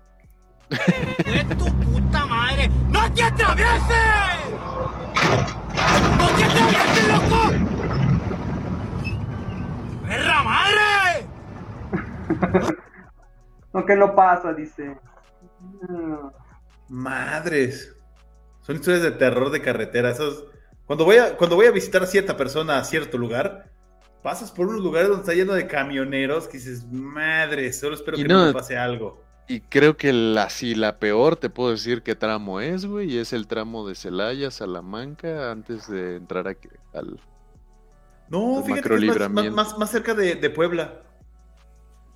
[0.68, 2.70] ¡Puta madre!
[2.90, 3.78] ¡No te atravieses!
[6.18, 7.50] ¡No te atravieses, loco!
[10.06, 11.26] ¡Perra madre!
[13.72, 14.96] No, que no pasa, dice.
[16.88, 17.94] Madres.
[18.62, 20.10] Son historias de terror de carretera.
[20.10, 20.44] Esos...
[20.86, 23.70] Cuando, voy a, cuando voy a visitar a cierta persona a cierto lugar,
[24.22, 28.22] pasas por unos lugares donde está lleno de camioneros que dices, madre, solo espero Y
[28.22, 29.22] que no, no- me pase algo.
[29.50, 33.18] Y creo que la, si la peor, te puedo decir qué tramo es, güey, y
[33.18, 37.18] es el tramo de Celaya, Salamanca, antes de entrar aquí al...
[38.28, 41.02] No, al fíjate que es más, más- cerca de, de Puebla.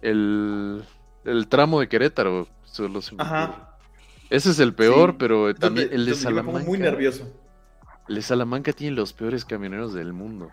[0.03, 0.85] El,
[1.25, 3.79] el tramo de Querétaro, solo se me Ajá.
[4.31, 6.65] Ese es el peor, Sí, pero también el de yo me pongo Salamanca.
[6.69, 7.29] muy nervioso.
[8.09, 10.51] El Salamanca tiene los peores camioneros del mundo.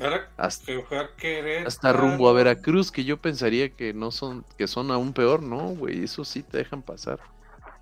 [0.00, 1.68] Ahora Hasta, que fue a Querétaro.
[1.68, 5.68] hasta rumbo a Veracruz, que yo pensaría que no son, que son aún peor, no,
[5.68, 7.20] güey, eso sí te dejan pasar.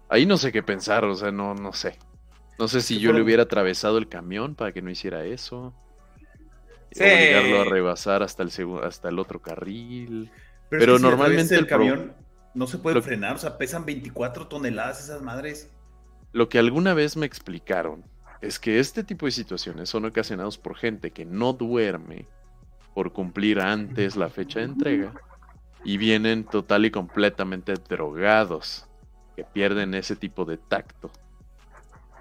[0.08, 1.98] Ahí no sé qué pensar, o sea, no, no sé.
[2.58, 5.72] No sé si yo le hubiera atravesado el camión para que no hiciera eso.
[6.90, 7.02] Sí.
[7.04, 8.50] Obligarlo a rebasar hasta el
[8.82, 10.30] hasta el otro carril.
[10.70, 12.12] Pero, Pero, es que si normalmente el el pro- camión
[12.54, 15.70] no se puede lo- frenar, o sea, pesan 24 toneladas esas madres.
[16.32, 18.04] Lo que alguna vez me explicaron
[18.40, 22.26] es que este tipo de situaciones son ocasionados por gente que no duerme
[22.94, 25.12] por cumplir antes la fecha de entrega
[25.84, 28.86] y vienen total y completamente drogados,
[29.36, 31.10] que pierden ese tipo de tacto.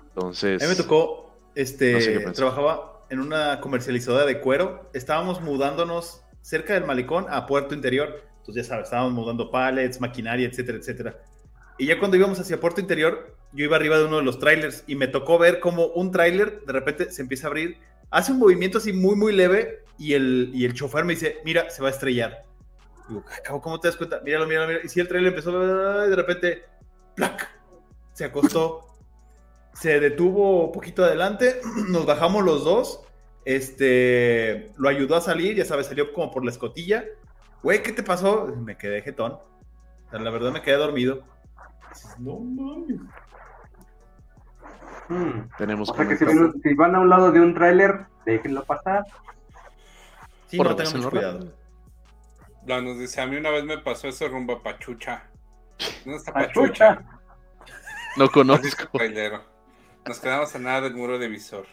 [0.10, 4.90] Entonces, A mí me tocó, este, No sé trabajaba en una comercializadora de cuero.
[4.94, 8.24] Estábamos mudándonos cerca del malecón a Puerto Interior.
[8.40, 11.20] Entonces, ya sabes, estábamos mudando pallets, maquinaria, etcétera, etcétera.
[11.78, 14.84] Y ya cuando íbamos hacia Puerto Interior, yo iba arriba de uno de los trailers
[14.88, 17.78] y me tocó ver cómo un trailer de repente se empieza a abrir,
[18.10, 21.70] hace un movimiento así muy, muy leve y el, y el chofer me dice, mira,
[21.70, 22.46] se va a estrellar.
[23.10, 24.22] Digo, "Ah, ¿cómo te das cuenta?
[24.24, 24.86] Míralo, míralo, míralo.
[24.86, 25.52] Y si el trailer empezó
[26.06, 26.64] y de repente,
[27.16, 27.50] ¡plac!
[28.14, 28.88] Se acostó
[29.80, 33.02] se detuvo un poquito adelante, nos bajamos los dos,
[33.46, 37.06] este, lo ayudó a salir, ya sabes, salió como por la escotilla.
[37.64, 38.48] Güey, ¿qué te pasó?
[38.48, 39.34] Me quedé jetón.
[39.34, 41.24] O sea, la verdad me quedé dormido.
[42.20, 43.00] No mames.
[45.10, 45.50] Hmm.
[45.58, 46.26] tenemos O sea que si,
[46.64, 49.06] si van a un lado de un tráiler, déjenlo pasar.
[50.48, 51.54] Sí, Por no, no cuidado.
[52.66, 55.24] No, nos dice, a mí una vez me pasó eso rumbo a Pachucha.
[56.04, 56.96] ¿Dónde está Pachucha.
[56.96, 57.18] Pachucha?
[58.18, 59.00] No conozco.
[60.06, 61.66] Nos quedamos a nada del muro de visor.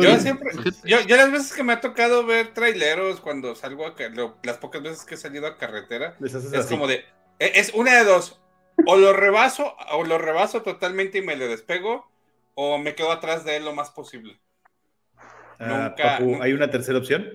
[0.00, 0.50] Yo siempre,
[0.84, 3.94] yo, yo las veces que me ha tocado ver traileros cuando salgo a,
[4.42, 6.74] las pocas veces que he salido a carretera, es así.
[6.74, 7.04] como de,
[7.38, 8.40] e- es una de dos,
[8.86, 12.10] o lo rebaso, o lo rebaso totalmente y me le despego,
[12.54, 14.40] o me quedo atrás de él lo más posible.
[15.58, 17.26] Ah, nunca- Papu, nunca- ¿hay una tercera opción?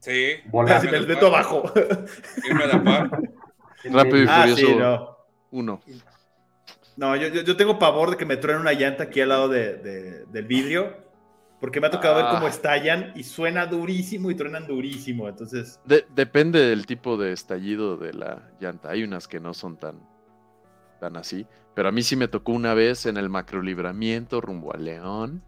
[0.00, 0.34] Sí.
[0.46, 0.80] Volar.
[0.80, 1.64] Si me la meto abajo.
[2.46, 3.10] irme a la par.
[3.84, 5.16] Rápido y Ah, Furioso sí, no.
[5.50, 5.80] 1.
[6.96, 9.48] No, yo, yo, yo tengo pavor de que me truene una llanta aquí al lado
[9.48, 11.08] de, de- del vidrio.
[11.60, 12.30] Porque me ha tocado ver Ah.
[12.34, 15.28] cómo estallan y suena durísimo y truenan durísimo.
[15.28, 18.90] Entonces, De- depende del tipo de estallido de la llanta.
[18.90, 20.00] Hay unas que no son tan,
[21.00, 21.46] tan así.
[21.74, 25.42] Pero a mí sí me tocó una vez en el macrolibramiento rumbo a León.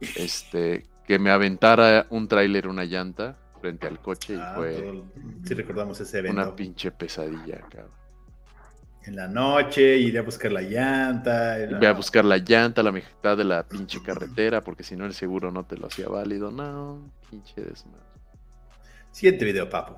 [0.00, 5.04] Este, que me aventara un tráiler una llanta frente al coche y ah, fue todo-
[5.44, 6.40] sí recordamos ese evento.
[6.40, 7.90] una pinche pesadilla, cabrón.
[9.04, 11.56] En la noche, iré a buscar la llanta.
[11.78, 15.14] Voy a buscar la llanta, la mitad de la pinche carretera, porque si no el
[15.14, 16.50] seguro no te lo hacía válido.
[16.50, 18.00] No, pinche desmadre.
[19.10, 19.94] Siguiente video, papu.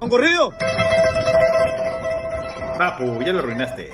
[0.00, 0.52] ¿Un corrido?
[2.82, 3.90] Papu, ya lo arruinaste.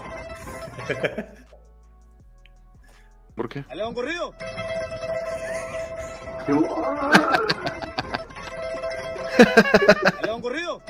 [3.36, 3.62] ¿Por qué?
[3.68, 4.32] ¿A León corrido?
[10.16, 10.82] ¿A León corrido?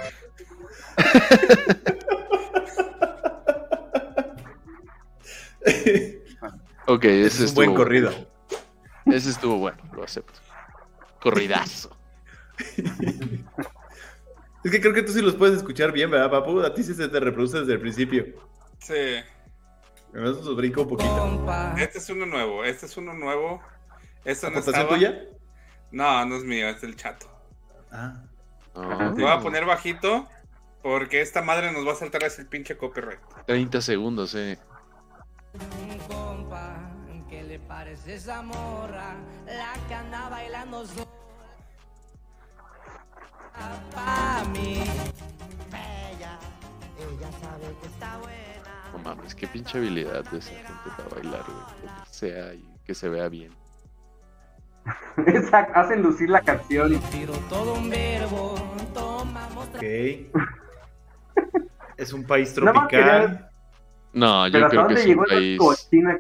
[6.87, 8.13] Ok, ese es un estuvo buen corrido.
[9.07, 10.39] Ese estuvo bueno, lo acepto.
[11.21, 11.91] Corridazo.
[14.65, 16.61] Es que creo que tú sí los puedes escuchar bien, ¿verdad, papu?
[16.61, 18.25] A ti sí se te reproduce desde el principio.
[18.79, 18.95] Sí.
[20.13, 21.47] Eso nos brinca un poquito.
[21.79, 23.63] Este es uno nuevo, este es uno nuevo.
[24.25, 24.89] Esto no ¿Aportación estaba.
[24.99, 25.25] tuya?
[25.91, 27.27] No, no es mío, es del chato.
[27.93, 28.23] Ah.
[28.75, 30.29] Ah, Lo voy a poner bajito
[30.83, 33.21] porque esta madre nos va a saltar ese pinche copyright.
[33.47, 34.59] 30 segundos, eh.
[37.29, 39.17] ¿Qué le parece esa morra?
[39.47, 40.85] La que anda bailando
[48.93, 51.95] No mames, qué pinche habilidad de esa gente para bailar, güey.
[52.05, 53.53] Que sea y que se vea bien.
[55.27, 56.99] Exacto, hacen lucir la canción.
[57.11, 58.55] Tiro todo un verbo,
[58.95, 59.83] tomamos Ok.
[61.97, 63.51] Es un país tropical.
[64.13, 65.61] No, yo Pero ¿hasta creo que es llegó un país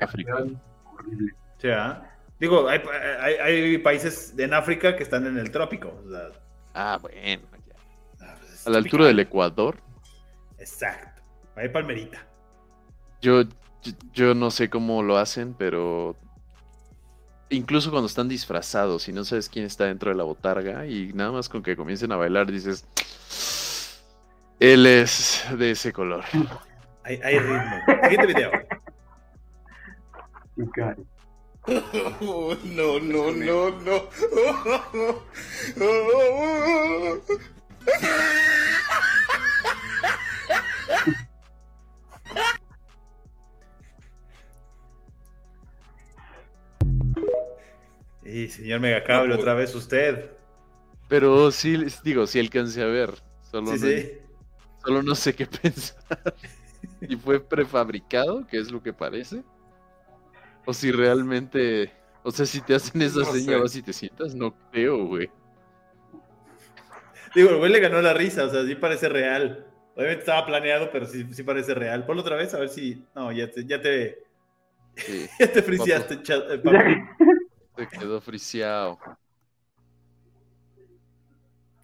[0.00, 0.60] africano.
[0.92, 1.34] Horrible.
[1.58, 2.02] Sí, ¿ah?
[2.40, 2.80] Digo, hay,
[3.20, 6.02] hay, hay países en África que están en el trópico.
[6.04, 6.30] o sea,
[6.74, 7.74] Ah, bueno, ya.
[8.20, 9.78] ah, pues es A la altura del Ecuador,
[10.58, 11.22] Exacto.
[11.56, 12.24] Hay palmerita.
[13.20, 16.16] yo, yo, yo no sé cómo lo hacen, pero
[17.50, 21.32] incluso cuando están disfrazados y no sabes quién está dentro de la botarga y nada
[21.32, 22.84] más con que comiencen a bailar dices,
[24.60, 26.24] él es de ese color.
[27.04, 27.76] Hay, hay ritmo.
[28.02, 28.50] Siguiente video.
[32.64, 34.08] no, no, no, no.
[48.24, 49.40] Y señor Megacable, pues.
[49.40, 50.30] otra vez usted.
[51.08, 53.14] Pero sí, les digo, sí alcancé a ver.
[53.50, 54.12] Solo, Sí, no, sí.
[54.84, 56.34] solo no sé qué pensar.
[57.00, 59.42] ¿Y fue prefabricado, que es lo que parece?
[60.68, 61.92] O si realmente...
[62.22, 63.58] O sea, si te hacen esa No seña, sé.
[63.58, 65.28] vas y te sientas, no creo, güey.
[67.34, 69.66] Digo, el güey le ganó la risa, o sea, sí parece real.
[69.94, 72.06] Obviamente estaba planeado, pero sí, sí parece real.
[72.06, 73.04] Ponlo otra vez a ver si.
[73.14, 74.18] No, ya te, ya te,
[74.96, 76.14] Sí, ya te friseaste,
[76.50, 77.02] eh, papu.
[77.76, 78.98] se quedó friseado.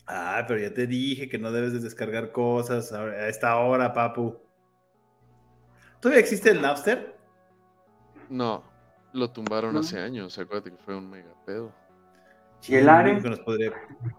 [0.07, 3.93] Ah, pero ya te dije que no debes de descargar cosas a a esta hora,
[3.93, 4.39] papu.
[6.01, 7.15] ¿Todavía existe el Napster?
[8.29, 8.65] No,
[9.15, 9.81] lo tumbaron ¿No?
[9.81, 10.39] hace años.
[10.39, 11.73] Acuérdate que fue un mega pedo.
[12.69, 13.25] ¿Y el Ares?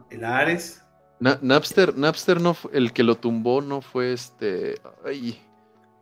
[0.10, 0.84] ¿El Ares?
[1.20, 4.76] Na- Napster, Napster no fue, el que lo tumbó no fue este.
[5.06, 5.40] Ay,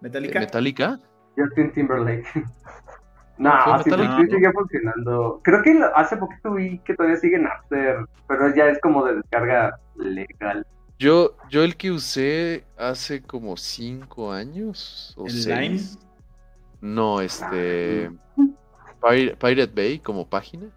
[0.02, 0.39] ¿Metallica?
[0.39, 1.00] ¿Metallica?
[1.36, 2.26] Justin Timberlake.
[3.36, 4.18] No, ¿Fue sí, Metallica?
[4.22, 5.41] sí sigue funcionando.
[5.44, 9.76] Creo que hace poquito vi que todavía sigue Napster, pero ya es como de descarga
[9.96, 10.64] legal.
[11.00, 15.98] Yo, yo el que usé hace como cinco años o ¿El seis.
[15.98, 16.94] Lime?
[16.94, 18.12] No, este.
[18.12, 18.54] Pir-
[19.10, 20.68] Pirate Bay como página.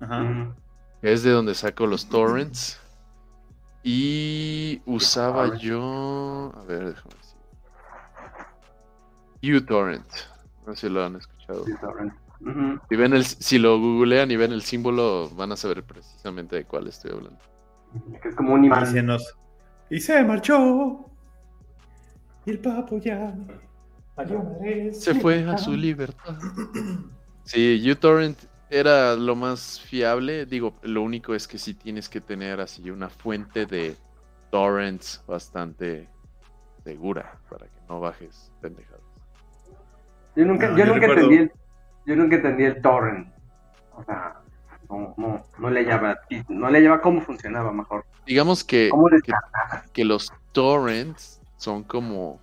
[0.00, 0.54] Ajá.
[1.02, 2.80] Es de donde saco los torrents.
[3.82, 6.52] Y usaba yo.
[6.56, 7.14] A ver, déjame
[9.40, 9.56] decir.
[9.56, 10.06] uTorrent.
[10.66, 11.64] No sé si lo han escuchado.
[12.40, 12.80] Ujú.
[12.88, 16.64] Si, ven el, si lo googlean y ven el símbolo, van a saber precisamente de
[16.64, 17.38] cuál estoy hablando.
[18.20, 18.84] Que es como un imán.
[19.88, 21.08] Y se marchó.
[22.44, 23.34] Y el papo ya.
[24.92, 26.38] Se fue a su libertad.
[27.46, 28.38] Sí, uTorrent
[28.70, 30.46] era lo más fiable.
[30.46, 33.96] Digo, lo único es que sí tienes que tener así una fuente de
[34.50, 36.08] torrents bastante
[36.84, 39.00] segura para que no bajes pendejadas.
[40.34, 41.52] Yo nunca, No, yo yo nunca entendí el,
[42.04, 43.32] yo nunca entendí el torrent.
[43.94, 44.40] O sea,
[44.90, 46.18] no, no, no le lleva,
[46.48, 48.04] no le lleva cómo funcionaba mejor.
[48.26, 49.32] Digamos que, ¿Cómo que,
[49.92, 52.40] que los torrents son como...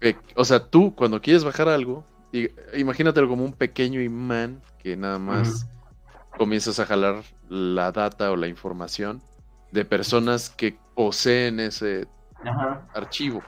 [0.00, 4.96] que- o sea, tú cuando quieres bajar algo, i- imagínatelo como un pequeño imán que
[4.96, 5.66] nada más
[6.38, 9.20] comienzas a jalar la data o la información
[9.70, 12.06] de personas que poseen ese
[12.44, 12.86] Ajá.
[12.94, 13.42] archivo.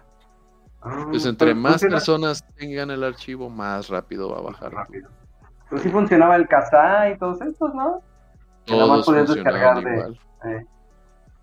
[0.83, 4.73] Ah, Entonces, entre más funciona- personas tengan el archivo, más rápido va a bajar.
[5.71, 8.03] Pero sí funcionaba el Kazaa y todos estos, ¿no?
[8.67, 10.21] Que nada más Todos descargar de- igual.
[10.45, 10.67] eh.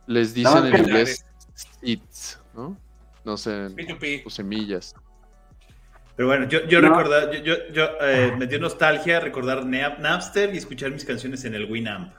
[0.07, 2.75] Les dicen en inglés seeds, ¿no?
[3.23, 4.23] No sé, P2P.
[4.25, 4.95] o semillas.
[6.15, 6.89] Pero bueno, yo, yo No.
[6.89, 11.43] recordar, yo, yo, yo, eh, me dio nostalgia recordar Nap- Napster y escuchar mis canciones
[11.45, 12.13] en el Winamp.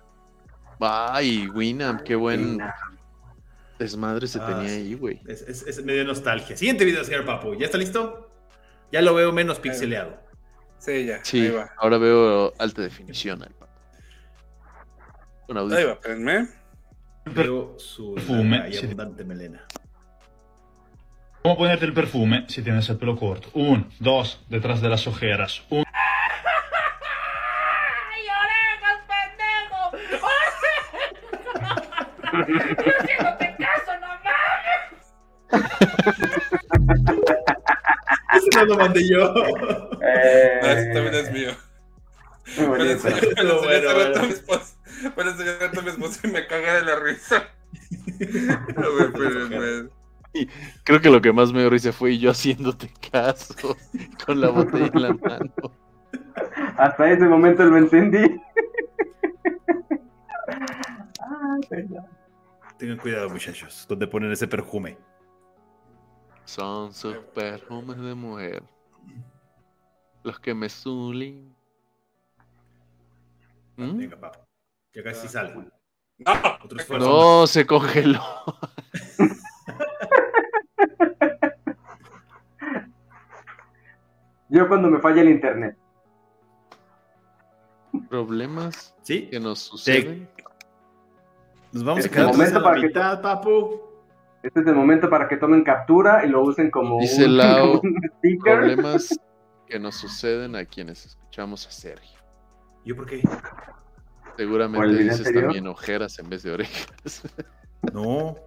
[0.80, 2.58] Ay, Winamp, qué buen
[3.78, 4.74] desmadre se Ah, tenía sí.
[4.76, 5.20] ahí, güey.
[5.26, 6.56] Es, es- es- me dio nostalgia.
[6.56, 7.54] Siguiente video, señor Papu.
[7.54, 8.30] ¿Ya está listo?
[8.90, 10.18] Ya lo veo menos pixeleado.
[10.78, 11.24] Sí, ya.
[11.24, 11.70] Sí, Ahí va.
[11.78, 13.72] ahora veo alta definición al pato.
[15.48, 15.76] Un audio.
[15.76, 16.48] Ahí va, espérenme.
[17.26, 19.64] Veo su y abundante melena.
[21.42, 23.48] ¿Cómo ponerte el perfume si tienes el pelo corto?
[23.54, 25.62] Un, dos, detrás de las ojeras.
[25.70, 25.84] Un,
[28.12, 29.90] ¡Ay, orejas, pendejo!
[32.32, 34.82] ¡Yo haciéndote caso, no mames!
[38.36, 39.34] Ese no lo mandé yo.
[40.00, 41.50] Eh, No, ese también es mío.
[42.46, 42.66] Hace
[43.36, 44.22] rato bueno.
[44.22, 44.32] mi
[45.88, 46.20] esposa.
[46.24, 47.36] Y me caga de la risa.
[48.76, 48.80] A
[49.58, 49.90] ver,
[50.84, 53.76] Creo que lo que más me dio risa fue yo haciéndote caso
[54.26, 55.52] con la botella en la mano.
[56.76, 58.40] Hasta ese momento lo entendí.
[61.68, 62.06] Perdón.
[62.78, 64.96] Tengan cuidado, muchachos, donde ponen ese perfume.
[66.44, 68.62] Son sus perfumes de mujer.
[70.24, 71.54] Los que me zulin.
[73.76, 73.98] ¿Mm?
[73.98, 74.40] Venga, papu.
[74.94, 75.54] Ya casi sale.
[75.54, 77.08] No, Otro esfuerzo.
[77.08, 78.22] No, se congeló.
[84.52, 85.76] Yo cuando me falla el internet.
[88.08, 89.28] Problemas ¿Sí?
[89.30, 90.28] que nos suceden.
[91.72, 93.80] Nos vamos a Este quedar momento atrás a la para que- mitad, papu.
[94.42, 97.80] Este es el momento para que tomen captura y lo usen como Dice un, Lau,
[97.80, 98.58] como un sticker.
[98.58, 99.18] problemas
[99.66, 102.18] que nos suceden a quienes escuchamos a Sergio.
[102.84, 103.20] ¿Yo por qué?
[103.22, 105.44] ¿Por el Seguramente dices anterior?
[105.44, 107.22] también ojeras en vez de orejas.
[107.92, 108.34] No.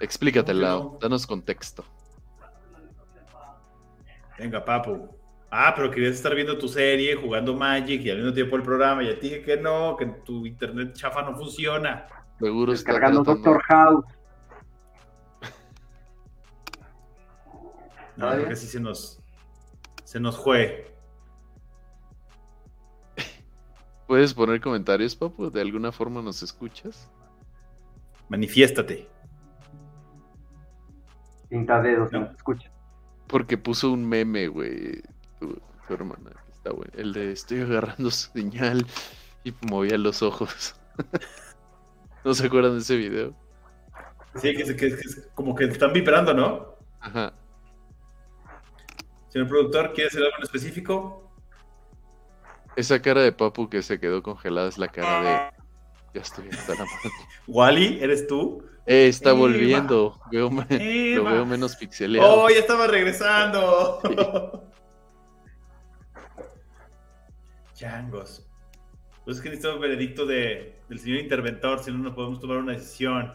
[0.00, 0.82] Explícate, No, yo Lau.
[0.94, 0.98] no.
[1.00, 1.84] Danos contexto.
[4.38, 5.08] Venga, papu.
[5.50, 9.02] Ah, pero querías estar viendo tu serie, jugando Magic y al mismo tiempo el programa.
[9.02, 12.06] Ya te dije que no, que tu internet chafa no funciona.
[12.40, 13.50] Seguro está Descargando tratando.
[13.50, 14.04] Doctor House.
[18.16, 19.20] No, creo que sí se nos.
[20.04, 20.92] Se nos fue.
[24.06, 25.50] ¿Puedes poner comentarios, papu?
[25.50, 27.10] ¿De alguna forma nos escuchas?
[28.28, 29.08] Manifiéstate.
[31.48, 32.30] Pinta dedos, no.
[32.36, 32.70] escucha.
[33.34, 35.02] Porque puso un meme, güey.
[35.40, 36.30] Tu, tu hermana.
[36.52, 36.92] Está bueno.
[36.96, 38.86] El de estoy agarrando señal
[39.42, 40.76] y movía los ojos.
[42.24, 43.34] ¿No se acuerdan de ese video?
[44.36, 46.76] Sí, que, es- que es- que es como que están vibrando, ¿no?
[47.00, 47.32] Ajá.
[49.30, 51.28] Señor productor, ¿quiere hacer algo en específico?
[52.76, 55.64] Esa cara de papu que se quedó congelada es la cara de.
[56.14, 57.10] Ya estoy hasta la madre.
[57.48, 58.64] Wally, ¿eres tú?
[58.86, 59.38] Eh, está Eva.
[59.38, 60.20] volviendo.
[60.30, 62.42] Veo me- lo veo menos pixeleado.
[62.44, 64.00] ¡Oh, ya estaba regresando!
[67.74, 68.46] Changos.
[69.24, 72.72] Pues es que necesitamos veredicto de, del señor interventor, si no, no podemos tomar una
[72.72, 73.34] decisión.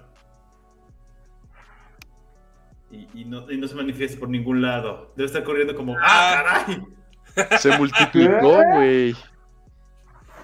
[2.92, 5.12] Y, y no, y no se manifiesta por ningún lado.
[5.16, 7.58] Debe estar corriendo como ¡Ah, caray!
[7.60, 9.16] Se multiplicó, güey.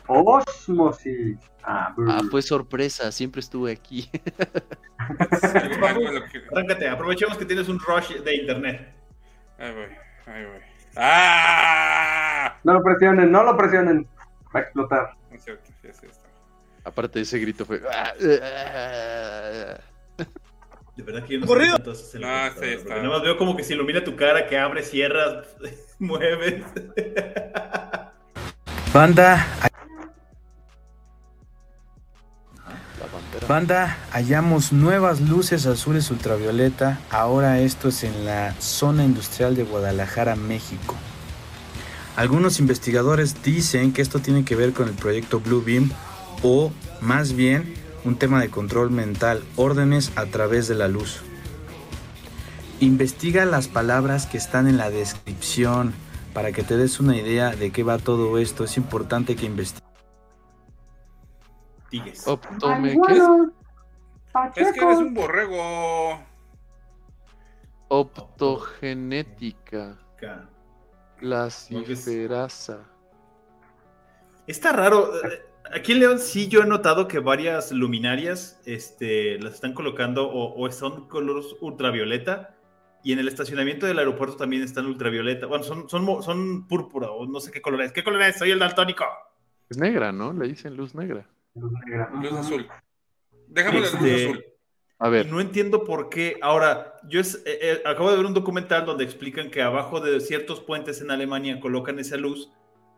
[0.07, 1.37] Osmosis.
[1.67, 3.11] Ah, Ah, fue sorpresa.
[3.11, 4.09] Siempre estuve aquí.
[6.51, 8.93] Arráncate, aprovechemos que tienes un rush de internet.
[9.57, 9.87] Ahí voy,
[10.33, 10.59] ahí voy.
[10.95, 12.57] ¡Ah!
[12.63, 14.07] No lo presionen, no lo presionen.
[14.55, 15.09] Va a explotar.
[15.29, 16.25] No es cierto, sí, sí, está.
[16.83, 17.81] Aparte, ese grito fue.
[17.91, 18.13] "Ah,
[20.95, 21.75] De verdad que yo no ¿Corrido?
[21.75, 22.95] sé cuánto haces en la No, computadora, sí, está.
[22.95, 25.47] Nada más veo como que se ilumina tu cara, que abres, cierras,
[25.99, 26.63] mueves.
[28.93, 29.45] Banda,
[33.47, 36.99] banda, hallamos nuevas luces azules ultravioleta.
[37.09, 40.95] Ahora esto es en la zona industrial de Guadalajara, México.
[42.15, 45.91] Algunos investigadores dicen que esto tiene que ver con el proyecto Blue Beam
[46.43, 46.71] o
[47.01, 47.73] más bien
[48.05, 51.21] un tema de control mental, órdenes a través de la luz.
[52.79, 55.93] Investiga las palabras que están en la descripción
[56.33, 58.63] para que te des una idea de qué va todo esto.
[58.63, 59.84] Es importante que investigues.
[62.25, 62.97] Optome, Ay, ¿qué?
[62.97, 63.51] bueno,
[64.55, 66.19] Es que eres un borrego.
[67.87, 69.97] Optogenética.
[71.21, 72.79] La ciferasa.
[74.47, 75.15] Está raro.
[75.25, 75.41] eh,
[75.73, 80.61] Aquí en León sí yo he notado que varias luminarias este, las están colocando o,
[80.63, 82.55] o son colores ultravioleta
[83.03, 85.47] y en el estacionamiento del aeropuerto también están ultravioleta.
[85.47, 87.91] Bueno, son, son, son púrpura o no sé qué color es.
[87.91, 88.37] ¿Qué color es?
[88.37, 89.05] Soy el daltónico.
[89.69, 90.33] Es negra, ¿no?
[90.33, 91.27] Le dicen luz negra.
[91.55, 92.67] Luz azul.
[93.47, 94.45] Déjame la luz Este, azul.
[94.99, 95.25] A ver.
[95.27, 96.37] No entiendo por qué.
[96.41, 100.19] Ahora, yo es- eh, eh, acabo de ver un documental donde explican que abajo de
[100.21, 102.51] ciertos puentes en Alemania colocan esa luz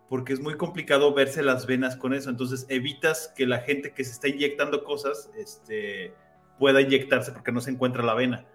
[0.09, 2.29] porque es muy complicado verse las venas con eso.
[2.29, 6.13] Entonces evitas que la gente que se está inyectando cosas este,
[6.59, 8.45] pueda inyectarse porque no se encuentra la vena.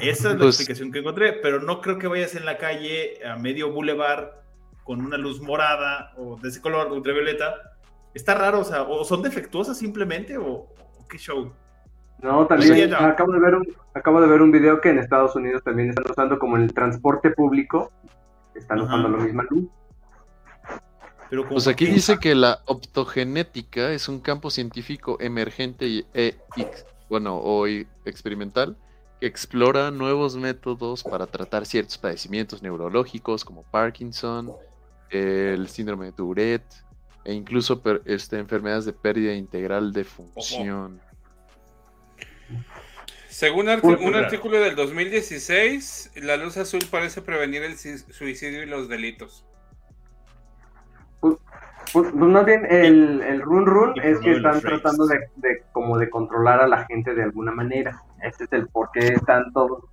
[0.00, 3.24] Esa es la Pues- explicación que encontré, pero no creo que vayas en la calle
[3.26, 4.42] a medio bulevar
[4.84, 7.73] con una luz morada o de ese color ultravioleta.
[8.14, 11.52] Está raro, o sea, o son defectuosas simplemente o, o qué show.
[12.22, 12.96] No, también no.
[12.98, 16.04] acabo de ver un acabo de ver un video que en Estados Unidos también están
[16.10, 17.92] usando como en el transporte público,
[18.54, 18.86] están Ajá.
[18.88, 19.66] usando la misma luz.
[21.30, 26.06] Pero como Pues aquí que- dice que la optogenética es un campo científico emergente y,
[26.14, 28.76] e- ex- bueno, o i- experimental
[29.20, 34.52] que explora nuevos métodos para tratar ciertos padecimientos neurológicos como Parkinson,
[35.10, 36.84] el síndrome de Tourette
[37.24, 41.00] e incluso per- este, enfermedades de pérdida integral de función.
[43.28, 49.44] Según un artículo del 2016, la luz azul parece prevenir el suicidio y los delitos.
[51.20, 51.36] Pues,
[51.92, 56.10] pues más bien el, el run run es que están tratando de, de como de
[56.10, 58.02] controlar a la gente de alguna manera.
[58.22, 59.84] Ese es el por qué están todos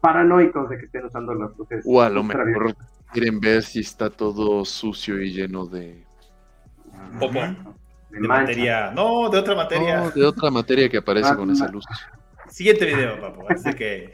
[0.00, 1.84] paranoicos de que estén usando las luces.
[1.86, 2.76] O a lo mejor
[3.12, 6.04] quieren ver si está todo sucio y lleno de...
[7.18, 7.40] Popo.
[8.10, 8.90] De materia.
[8.92, 10.00] No, de otra materia.
[10.00, 11.84] No, de otra materia que aparece Ah, con esa luz.
[12.48, 13.46] Siguiente video, papo.
[13.50, 14.12] Así que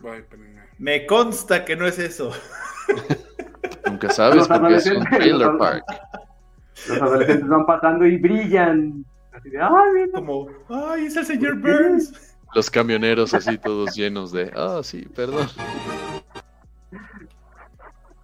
[0.00, 0.24] Voy,
[0.78, 2.30] me consta que no es eso.
[3.86, 5.84] Nunca sabes Los porque es un trailer park.
[6.88, 9.04] Los adolescentes van pasando y brillan.
[9.32, 10.08] Así de, ay, mira.
[10.14, 12.36] Como, ay, es el señor Burns.
[12.54, 14.50] Los camioneros así todos llenos de...
[14.56, 15.48] Ah, sí, perdón.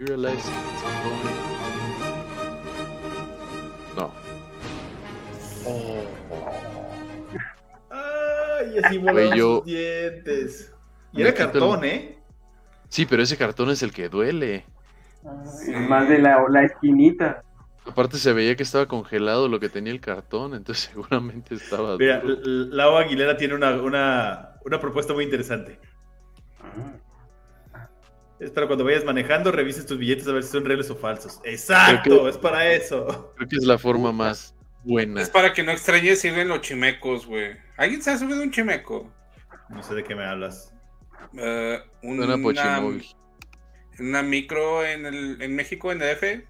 [0.00, 1.53] You realize it's
[7.90, 10.74] Ay, así volaban yo- sus dientes.
[11.12, 12.18] Y era el- cartón, ¿eh?
[12.88, 14.64] Sí, pero ese cartón es el que duele.
[15.88, 17.42] Más de la, la esquinita.
[17.86, 21.96] Aparte se veía que estaba congelado lo que tenía el cartón, entonces seguramente estaba...
[21.98, 25.78] Mira, Lau Aguilera tiene una, una, una propuesta muy interesante.
[28.38, 31.40] Es para cuando vayas manejando, revises tus billetes a ver si son reales o falsos.
[31.44, 33.32] Exacto, que- es para eso.
[33.36, 34.53] Creo que es la forma más
[34.84, 35.20] buena.
[35.20, 37.56] Es para que no extrañes ir en los chimecos, güey.
[37.76, 39.12] ¿Alguien se ha subido un chimeco?
[39.68, 40.72] No sé de qué me hablas.
[41.36, 43.04] Eh, Suena pochimóvil.
[43.98, 46.44] una micro en, el, en México, en DF.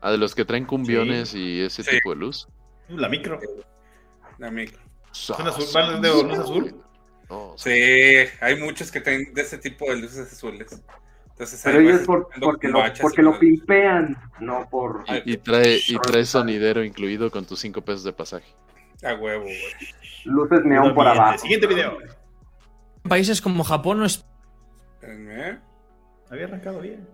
[0.00, 1.90] Ah, de los que traen cumbiones y ese Sí.
[1.90, 2.48] tipo de luz.
[2.88, 3.40] La micro.
[4.38, 4.78] La micro.
[5.12, 5.64] ¿Son azul?
[5.74, 6.82] ¿Van de luz azul?
[7.56, 7.70] Sí,
[8.40, 10.82] hay muchos que traen de ese tipo de luces azules.
[11.38, 15.04] Entonces, Pero ellos por- porque, lo, porque lo pimpean, no por...
[15.24, 18.52] Y, y trae, y trae sonidero incluido con tus 5 pesos de pasaje.
[19.04, 19.56] A huevo, güey.
[20.24, 21.38] Luces neón por abajo.
[21.38, 21.96] Siguiente video.
[23.08, 24.24] Países como Japón no es
[24.94, 25.60] Espérenme.
[26.28, 27.06] Había arrancado bien.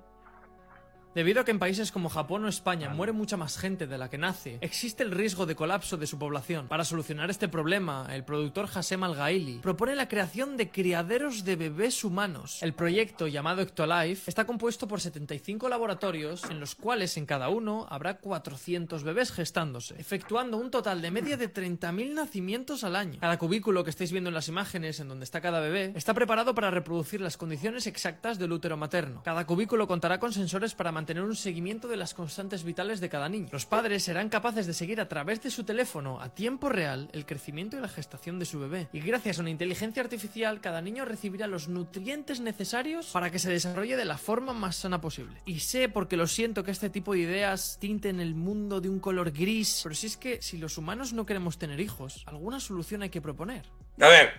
[1.14, 4.10] Debido a que en países como Japón o España muere mucha más gente de la
[4.10, 6.66] que nace, existe el riesgo de colapso de su población.
[6.66, 12.02] Para solucionar este problema, el productor Hasem Al-Gaili propone la creación de criaderos de bebés
[12.02, 12.60] humanos.
[12.64, 17.86] El proyecto llamado Ectolife está compuesto por 75 laboratorios en los cuales en cada uno
[17.90, 23.20] habrá 400 bebés gestándose, efectuando un total de media de 30.000 nacimientos al año.
[23.20, 26.56] Cada cubículo que estáis viendo en las imágenes en donde está cada bebé está preparado
[26.56, 29.22] para reproducir las condiciones exactas del útero materno.
[29.22, 33.28] Cada cubículo contará con sensores para mantener un seguimiento de las constantes vitales de cada
[33.28, 33.48] niño.
[33.52, 37.26] Los padres serán capaces de seguir a través de su teléfono a tiempo real el
[37.26, 38.88] crecimiento y la gestación de su bebé.
[38.92, 43.50] Y gracias a una inteligencia artificial, cada niño recibirá los nutrientes necesarios para que se
[43.50, 45.40] desarrolle de la forma más sana posible.
[45.44, 49.00] Y sé, porque lo siento, que este tipo de ideas tinten el mundo de un
[49.00, 53.02] color gris, pero si es que si los humanos no queremos tener hijos, alguna solución
[53.02, 53.66] hay que proponer.
[54.00, 54.32] A ver.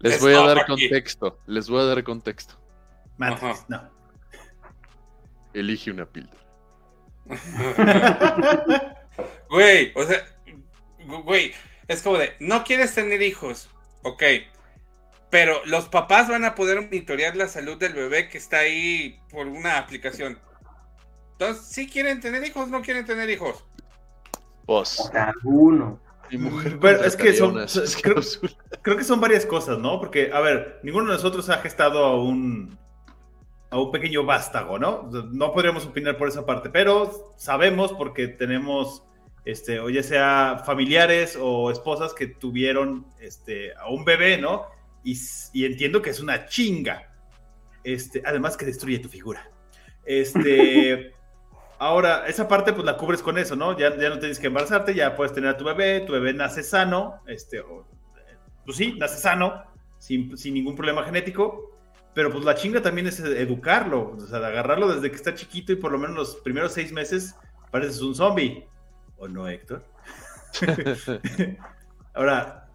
[0.00, 0.88] Les voy a dar aquí.
[0.88, 1.40] contexto.
[1.46, 2.54] Les voy a dar contexto.
[3.16, 3.97] Matrix, no.
[5.54, 6.38] Elige una píldora.
[9.50, 10.24] Güey, o sea,
[11.24, 11.52] güey,
[11.88, 13.70] es como de, no quieres tener hijos,
[14.02, 14.22] ok,
[15.30, 19.46] pero los papás van a poder monitorear la salud del bebé que está ahí por
[19.46, 20.38] una aplicación.
[21.32, 23.64] Entonces, si quieren tener hijos, no quieren tener hijos.
[24.66, 25.10] Vos.
[25.14, 26.00] Alguno.
[26.30, 27.54] Mi mujer Pero es que son-
[28.02, 28.16] creo,
[28.82, 29.98] creo que son varias cosas, ¿no?
[29.98, 32.78] Porque, a ver, ninguno de nosotros ha gestado a un.
[33.70, 35.10] A un pequeño vástago, ¿no?
[35.32, 39.04] No podríamos opinar por esa parte, pero sabemos porque tenemos.
[39.44, 44.66] Este, o ya sea familiares o esposas que tuvieron este, a un bebé, ¿no?
[45.04, 45.18] Y,
[45.54, 47.14] y entiendo que es una chinga.
[47.82, 49.50] Este, además que destruye tu figura.
[50.04, 51.14] Este.
[51.80, 53.78] Ahora, esa parte pues la cubres con eso, ¿no?
[53.78, 56.64] Ya, ya no tienes que embarazarte, ya puedes tener a tu bebé, tu bebé nace
[56.64, 59.62] sano, este, o, eh, pues sí, nace sano,
[59.96, 61.77] sin, sin ningún problema genético,
[62.14, 65.72] pero pues la chinga también es educarlo, o sea, de agarrarlo desde que está chiquito
[65.72, 67.36] y por lo menos los primeros seis meses
[67.70, 68.66] pareces un zombie.
[69.16, 69.84] ¿O no, Héctor?
[72.14, 72.68] Ahora,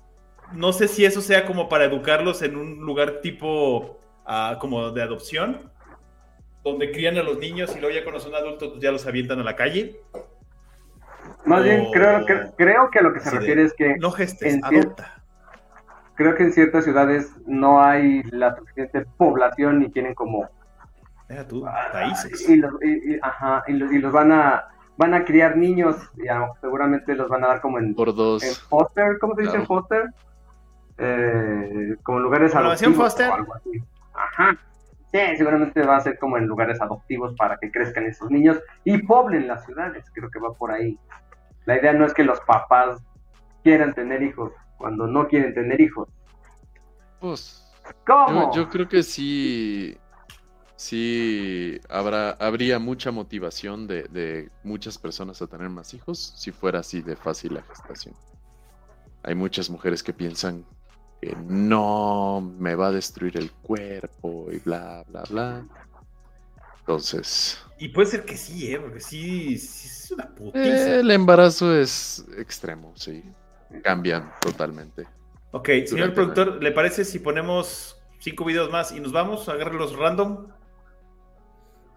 [0.54, 5.02] no sé si eso sea como para educarlos en un lugar tipo ah, como de
[5.02, 5.72] adopción,
[6.64, 9.40] donde crían a los niños y luego ya cuando son adultos pues ya los avientan
[9.40, 10.00] a la calle.
[11.46, 13.98] Más bien, creo, que- creo que a lo que se de, refiere es que...
[13.98, 15.23] No gestes, adopta.
[16.16, 20.48] Creo que en ciertas ciudades no hay la suficiente población y tienen como...
[21.28, 22.48] Deja tú, países.
[22.50, 25.96] Y los, y- y- ajá, y los, y los van a van a criar niños
[26.18, 28.44] y a- seguramente los van a dar como en, Por dos.
[28.44, 29.66] en foster, ¿cómo se dice Claro.
[29.66, 30.12] foster?
[31.00, 33.30] Eh, como en lugares ¿Como la versión adoptivos foster?
[33.30, 33.72] o algo así.
[34.14, 34.58] Ajá.
[35.12, 39.00] Sí, seguramente va a ser como en lugares adoptivos para que crezcan esos niños y
[39.04, 40.98] poblen las ciudades, creo que va por ahí.
[41.66, 43.02] La idea no es que los papás
[43.64, 44.52] quieran tener hijos
[44.84, 46.10] cuando no quieren tener hijos.
[47.22, 47.64] Pues,
[48.06, 48.52] ¿Cómo?
[48.52, 49.98] Yo, yo creo que sí,
[50.76, 56.80] sí habrá, habría mucha motivación de, de muchas personas a tener más hijos si fuera
[56.80, 58.14] así de fácil la gestación.
[59.24, 60.66] Hay muchas mujeres que piensan
[61.22, 65.66] que no me va a destruir el cuerpo y bla, bla, bla.
[66.80, 68.80] Entonces, Y puede ser que sí, ¿eh?
[68.82, 70.98] Porque sí, sí es una putiza.
[70.98, 73.24] eh, el embarazo es extremo, sí.
[73.82, 75.06] Cambian totalmente.
[75.52, 79.48] Ok, señor productor, ¿le parece si ponemos cinco videos más y nos vamos?
[79.50, 80.48] Agarre los random.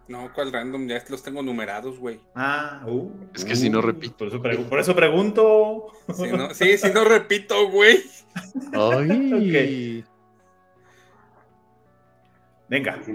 [0.07, 0.87] No, ¿cuál random?
[0.87, 2.21] Ya los tengo numerados, güey.
[2.33, 4.15] Ah, uh, Es que si no repito.
[4.17, 5.87] Por eso, pregu- por eso pregunto.
[6.13, 8.01] Si no- sí, si no repito, güey.
[8.73, 10.05] Ay.
[12.69, 12.99] Venga.
[13.03, 13.11] Hay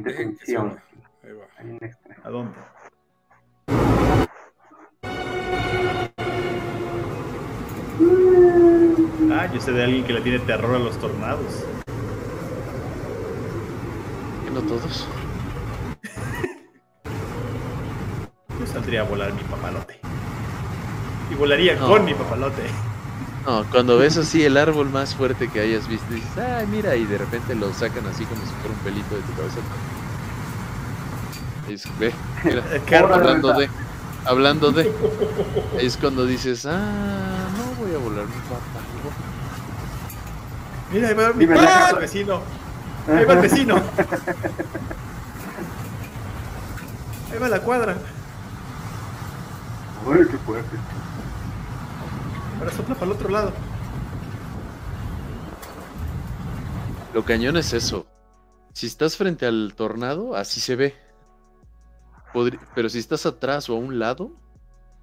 [1.71, 2.17] un extra.
[2.25, 2.59] ¿A dónde?
[9.43, 11.65] Ah, yo sé de alguien que le tiene terror a los tornados.
[14.55, 15.05] No todos.
[18.61, 19.99] Yo saldría a volar mi papalote.
[21.29, 21.89] Y volaría No.
[21.89, 22.63] con mi papalote.
[23.45, 27.05] No, cuando ves así el árbol más fuerte que hayas visto, dices, ay, mira, y
[27.05, 29.59] de repente lo sacan así como si fuera un pelito de tu cabeza.
[31.69, 32.13] Es- ve,
[32.45, 32.63] mira,
[33.15, 33.69] hablando de,
[34.25, 34.83] hablando de,
[35.77, 39.32] ahí es cuando dices, ah, no voy a volar mi papá.
[40.93, 41.93] Mira, ahí va mi ¡Ah!
[41.99, 42.41] vecino.
[43.09, 43.77] Ahí va el vecino.
[47.33, 47.97] Ahí va la cuadra.
[50.07, 50.77] Uy, qué fuerte.
[52.59, 53.53] Ahora sopla para el otro lado.
[57.15, 58.07] Lo cañón es eso.
[58.75, 60.95] Si estás frente al tornado, así se ve.
[62.35, 64.31] Podri- pero si estás atrás o a un lado,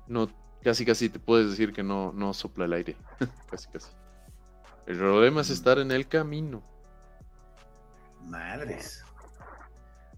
[0.07, 0.29] no,
[0.63, 2.95] casi casi te puedes decir que no, no sopla el aire.
[3.49, 3.87] casi casi.
[4.89, 6.63] El problema es estar en el camino.
[8.25, 9.05] Madres.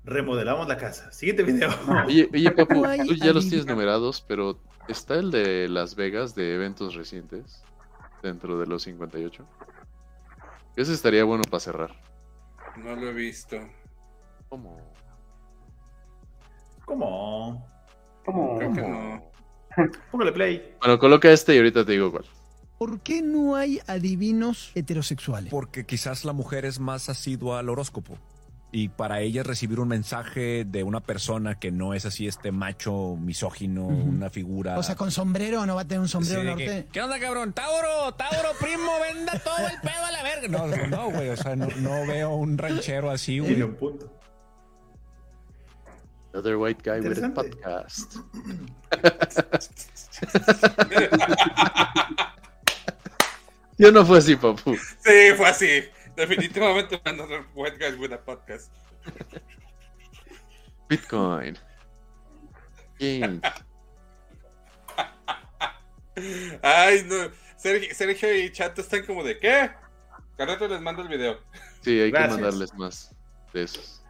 [0.06, 1.12] Remodelamos la casa.
[1.12, 1.70] Siguiente video.
[2.08, 4.58] Oye, oye, Papu, tú ya los tienes numerados, pero
[4.88, 7.62] ¿está el de Las Vegas de eventos recientes
[8.24, 9.46] dentro de los 58?
[10.78, 11.92] Ese estaría bueno para cerrar.
[12.78, 13.58] No lo he visto.
[14.48, 14.80] ¿Cómo?
[16.86, 17.70] ¿Cómo?
[18.24, 18.58] ¿Cómo?
[18.58, 19.32] Creo que no.
[20.12, 20.78] Póngale play.
[20.80, 22.24] Bueno, coloca este y ahorita te digo cuál.
[22.82, 25.52] ¿Por qué no hay adivinos heterosexuales?
[25.52, 28.18] Porque quizás la mujer es más asidua al horóscopo.
[28.72, 33.16] Y para ella recibir un mensaje de una persona que no es así este macho
[33.20, 34.80] misógino, una figura.
[34.80, 36.66] O sea, con sombrero no va a tener un sombrero Sí, norte.
[36.66, 37.54] que, ¿Qué onda, cabrón?
[37.54, 40.48] Tauro, Tauro, primo, venda todo el pedo a la verga.
[40.48, 41.30] No, no, no, güey.
[41.30, 43.52] O sea, no, no veo un ranchero así, güey.
[43.52, 44.12] Tiene un punto.
[46.34, 48.16] Other white guy with a podcast.
[53.82, 54.76] Yo no fue así, papu.
[54.76, 55.84] Sí, fue así.
[56.16, 58.72] Definitivamente another white guys with a podcast.
[60.88, 61.58] Bitcoin.
[66.62, 67.32] Ay, no.
[67.58, 69.72] Sergio, Sergio y Chato están como de ¿qué?
[70.38, 71.40] Al rato les mando el video.
[71.82, 72.36] Sí, hay Gracias.
[72.36, 73.16] que mandarles más
[73.52, 74.04] de esos.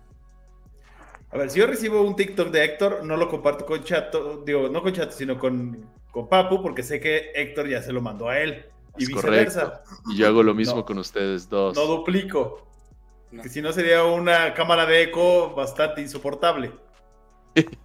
[1.30, 4.68] A ver, si yo recibo un TikTok de Héctor, no lo comparto con Chato, digo,
[4.68, 8.28] no con Chato, sino con, con Papu, porque sé que Héctor ya se lo mandó
[8.28, 8.66] a él.
[8.98, 9.84] Y Es viceversa.
[9.84, 10.12] correcto.
[10.12, 10.86] Y yo hago lo mismo No.
[10.86, 11.76] con ustedes dos.
[11.76, 12.68] No duplico.
[13.42, 16.72] Que si no sería una cámara de eco bastante insoportable.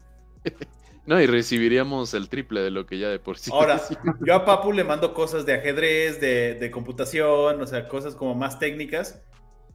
[1.07, 3.51] No, y recibiríamos el triple de lo que ya de por sí.
[3.55, 3.81] Ahora,
[4.27, 8.35] yo a Papu le mando cosas de ajedrez, de, de computación, o sea, cosas como
[8.35, 9.23] más técnicas.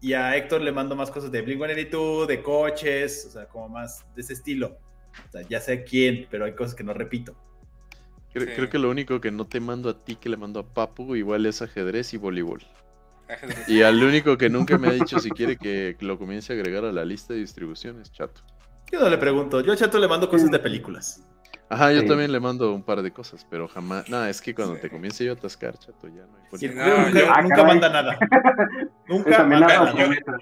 [0.01, 4.03] Y a Héctor le mando más cosas de Blink-182, de coches, o sea, como más
[4.13, 4.77] de ese estilo.
[5.29, 7.33] O sea, ya sé quién, pero hay cosas que no repito.
[8.33, 10.63] Creo, creo que lo único que no te mando a ti que le mando a
[10.63, 12.61] Papu igual es ajedrez y voleibol.
[13.29, 13.67] Ajedrez.
[13.69, 16.85] Y al único que nunca me ha dicho si quiere que lo comience a agregar
[16.85, 18.41] a la lista de distribución es Chato.
[18.91, 21.25] Yo no le pregunto, yo a Chato le mando cosas de películas.
[21.69, 22.07] Ajá, yo Sí.
[22.07, 24.09] también le mando un par de cosas, pero jamás.
[24.09, 26.87] No, es que cuando te comience yo a atascar, Chato, ya no hay Sí, nunca,
[26.87, 27.65] yo- nunca caray.
[27.65, 28.19] manda nada.
[29.07, 29.93] Nunca manda nada.
[29.93, 30.37] promesa.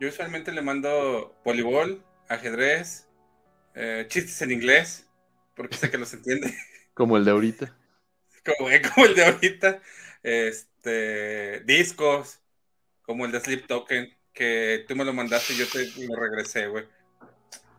[0.00, 3.08] Yo usualmente le mando voleibol, ajedrez,
[3.74, 5.08] eh, chistes en inglés,
[5.54, 6.52] porque sé que los entiende,
[6.94, 7.74] Como el de ahorita.
[8.44, 9.80] como, como el de ahorita.
[10.22, 12.40] Este, discos,
[13.02, 16.68] como el de Sleep Token, que tú me lo mandaste y yo te lo regresé,
[16.68, 16.84] güey.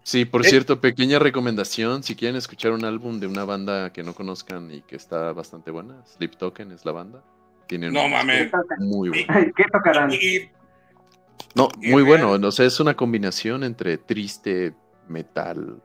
[0.03, 0.49] Sí, por Eh.
[0.49, 4.81] cierto, pequeña recomendación, si quieren escuchar un álbum de una banda que no conozcan y
[4.83, 7.23] que está bastante buena, Sleep Token es la banda.
[7.67, 8.51] Tienen No un mames.
[8.77, 9.51] muy bueno.
[9.55, 10.11] ¿Qué tocarán?
[11.55, 14.75] No, muy bueno, o sea, es una combinación entre triste,
[15.07, 15.81] metal,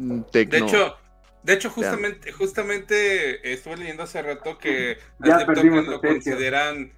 [0.00, 0.66] mm, de tecno.
[0.66, 0.96] hecho,
[1.42, 6.92] de hecho, justamente, justamente estuve leyendo hace rato que Ya perdimos lo consideran,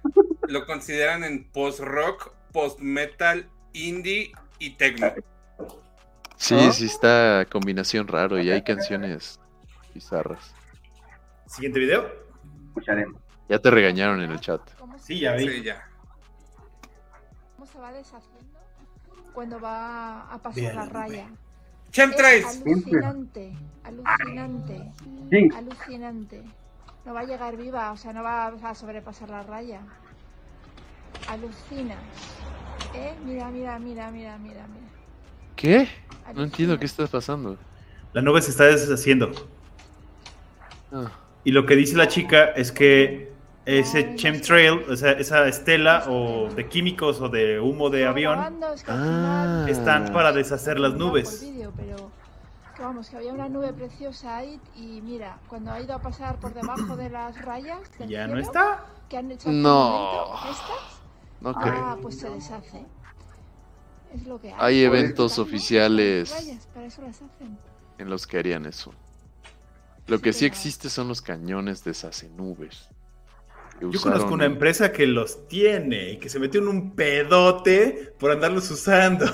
[0.47, 5.13] lo consideran en post-rock, post-metal, indie y techno.
[6.37, 6.71] sí, ¿no?
[6.71, 9.39] sí está combinación raro y hay canciones
[9.93, 10.53] bizarras.
[11.47, 12.11] Siguiente video.
[12.67, 13.21] Escucharemos.
[13.49, 14.61] Ya te regañaron en el chat.
[14.99, 15.47] Sí, ya vi.
[15.47, 15.87] Sí, ya.
[17.55, 18.59] ¿Cómo se va deshaciendo
[19.33, 20.93] cuando va a pasar Bien, la bien.
[20.93, 21.27] raya?
[21.93, 22.47] Chemtrails.
[22.47, 23.53] Es alucinante,
[23.83, 24.91] alucinante,
[25.55, 26.43] alucinante.
[27.05, 29.81] No va a llegar viva, o sea, no va a sobrepasar la raya.
[31.29, 31.95] Alucina.
[32.95, 33.13] ¿Eh?
[33.23, 34.87] Mira, mira, mira, mira, mira, mira.
[35.55, 35.87] ¿Qué?
[36.33, 37.59] No entiendo qué está pasando.
[38.13, 39.31] La nube se está deshaciendo.
[40.91, 41.11] Ah,
[41.43, 43.32] Y lo que dice la chica es que
[43.65, 48.37] ese chemtrail, o sea, esa estela o de químicos o de humo de avión,
[48.87, 49.65] Ah.
[49.69, 51.45] están para deshacer las nubes.
[52.79, 56.53] vamos, que había una nube preciosa ahí y mira, cuando ha ido a pasar por
[56.53, 58.85] debajo de las rayas del Ya no cielo, está.
[59.09, 59.89] que han hecho No.
[59.89, 61.01] momento, estas,
[61.39, 62.01] no ah, creo.
[62.01, 62.85] pues se deshace.
[64.13, 64.55] Es lo que hay.
[64.59, 65.43] Hay eventos ¿no?
[65.43, 66.31] oficiales.
[66.31, 67.57] Rayas, para eso las hacen.
[67.99, 68.93] en los que harían eso.
[70.07, 71.93] Lo que sí existe son los cañones de
[72.35, 72.89] nubes.
[73.81, 74.13] Yo usaron.
[74.13, 78.69] conozco una empresa que los tiene y que se metió en un pedote por andarlos
[78.71, 79.25] usando.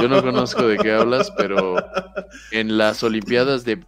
[0.00, 1.76] Yo no conozco de qué hablas, pero
[2.50, 3.84] en las Olimpiadas de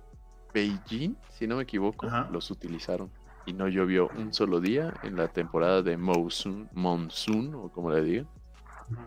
[0.55, 3.11] Beijing, si no me equivoco, los utilizaron.
[3.47, 8.03] Y no llovió un solo día en la temporada de Monsoon, monsoon o como le
[8.03, 8.29] digan,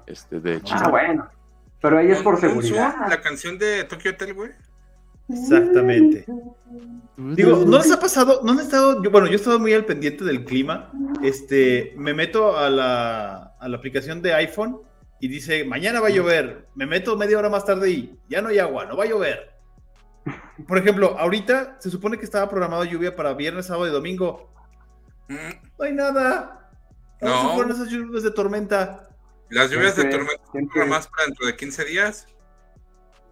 [0.07, 0.83] este, de China.
[0.85, 1.29] Ah, bueno.
[1.79, 2.95] Pero ahí es por seguridad.
[3.09, 4.51] La canción de Tokyo Hotel, güey.
[5.31, 6.25] Exactamente.
[7.17, 8.41] Digo, ¿no les ha pasado?
[8.43, 9.03] ¿No han estado?
[9.03, 10.91] Yo, bueno, yo he estado muy al pendiente del clima.
[11.23, 14.81] Este, me meto a la, a la aplicación de iPhone
[15.19, 16.67] y dice, mañana va a llover.
[16.75, 19.51] Me meto media hora más tarde y ya no hay agua, no va a llover.
[20.67, 24.51] Por ejemplo, ahorita se supone que estaba programado lluvia para viernes, sábado y domingo.
[25.27, 26.71] No hay nada.
[27.21, 27.43] No.
[27.43, 27.53] No.
[27.53, 29.09] fueron esas lluvias de tormenta.
[29.49, 32.27] Las lluvias de tormenta son más para dentro de 15 días.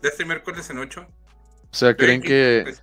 [0.01, 1.07] De este miércoles en 8.
[1.71, 2.73] O sea, ¿creen que,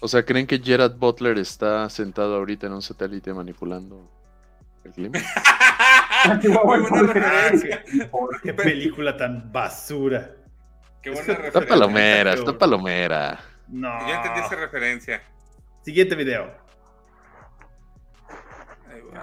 [0.00, 4.08] o sea, ¿creen que Gerard Butler está sentado ahorita en un satélite manipulando
[4.84, 5.18] el clima?
[8.42, 10.30] Qué película tan basura.
[11.02, 13.40] Qué buena que- Está palomera, está palomera.
[13.68, 13.88] No.
[14.08, 15.22] Ya entendí esa referencia.
[15.82, 16.50] Siguiente video.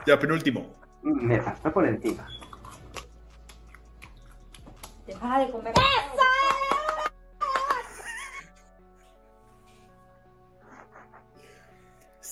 [0.06, 0.76] Ya, penúltimo.
[1.04, 2.28] Me pasó por encima.
[5.08, 5.74] Deja de comer.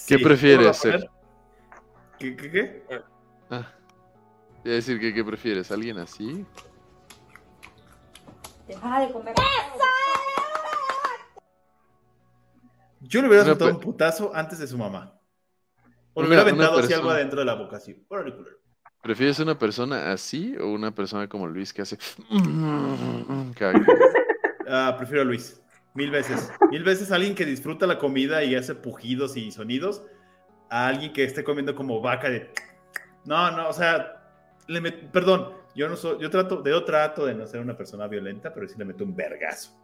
[0.07, 0.23] ¿Qué Sí.
[0.23, 0.81] prefieres.
[2.19, 2.83] ¿Qué, qué, qué?
[3.49, 3.71] Ah,
[4.63, 6.45] iba a decir que qué prefieres, alguien así.
[8.67, 9.33] Deja de comer.
[13.01, 15.19] Yo le hubiera soltado un putazo antes de su mamá.
[16.13, 17.95] O le hubiera aventado así algo adentro de la boca, así.
[18.07, 18.45] Culero.
[19.01, 21.97] ¿Prefieres una persona así o una persona como Luis que hace
[24.67, 25.61] Ah, prefiero a Luis.
[25.93, 26.51] Mil veces.
[26.71, 30.03] Mil veces alguien que disfruta la comida y hace pujidos y sonidos
[30.69, 32.51] a alguien que esté comiendo como vaca de...
[33.25, 34.23] No, no, o sea,
[34.67, 38.07] le met- perdón, yo no soy, yo trato, yo trato de no ser una persona
[38.07, 39.79] violenta, pero sí le meto un vergazo.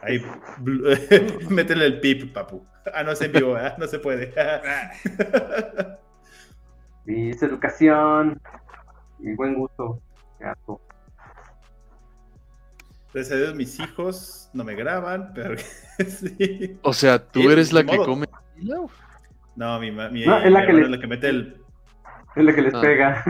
[0.00, 0.20] Ahí,
[1.50, 2.66] métele el pip, papu.
[2.92, 3.76] Ah, no es en vivo, ¿verdad?
[3.78, 4.32] No se puede.
[7.04, 8.40] Dice educación
[9.20, 10.00] y buen gusto.
[10.40, 10.80] Gato.
[13.12, 15.56] Gracias a Dios, mis hijos no me graban, pero
[16.08, 16.78] sí.
[16.82, 18.06] O sea, tú Sí, eres la que modo.
[18.06, 18.26] come.
[19.54, 21.62] No, mi, mi, No, es la mi que es la que mete el.
[22.36, 22.80] Es la que les Ah.
[22.80, 23.24] pega.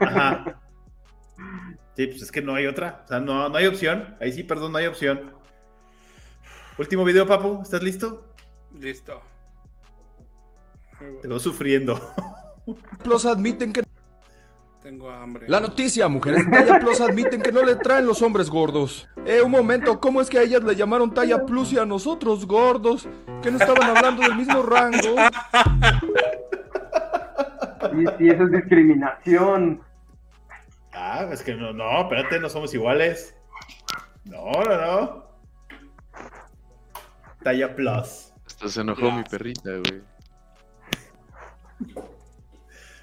[0.00, 0.60] Ajá.
[1.96, 3.02] Sí, pues es que no hay otra.
[3.04, 4.14] O sea, no, no hay opción.
[4.20, 5.32] Ahí sí, perdón, no hay opción.
[6.78, 7.60] Último video, papu.
[7.60, 8.34] ¿Estás listo?
[8.78, 9.20] Listo.
[11.20, 12.00] Te veo sufriendo.
[13.02, 13.82] Plus admiten que...
[14.88, 15.46] Tengo hambre.
[15.46, 19.06] La noticia, mujeres de talla plus admiten que no le traen los hombres gordos.
[19.26, 22.46] Eh, un momento, ¿cómo es que a ellas le llamaron talla plus y a nosotros
[22.46, 23.06] gordos?
[23.42, 25.14] Que no estaban hablando del mismo rango.
[27.92, 29.82] Y si eso es discriminación.
[30.94, 33.36] Ah, es que no, no, espérate, no somos iguales.
[34.24, 35.26] No, no, no.
[37.42, 38.32] Talla plus.
[38.46, 40.02] Hasta se enojó mi perrita, güey.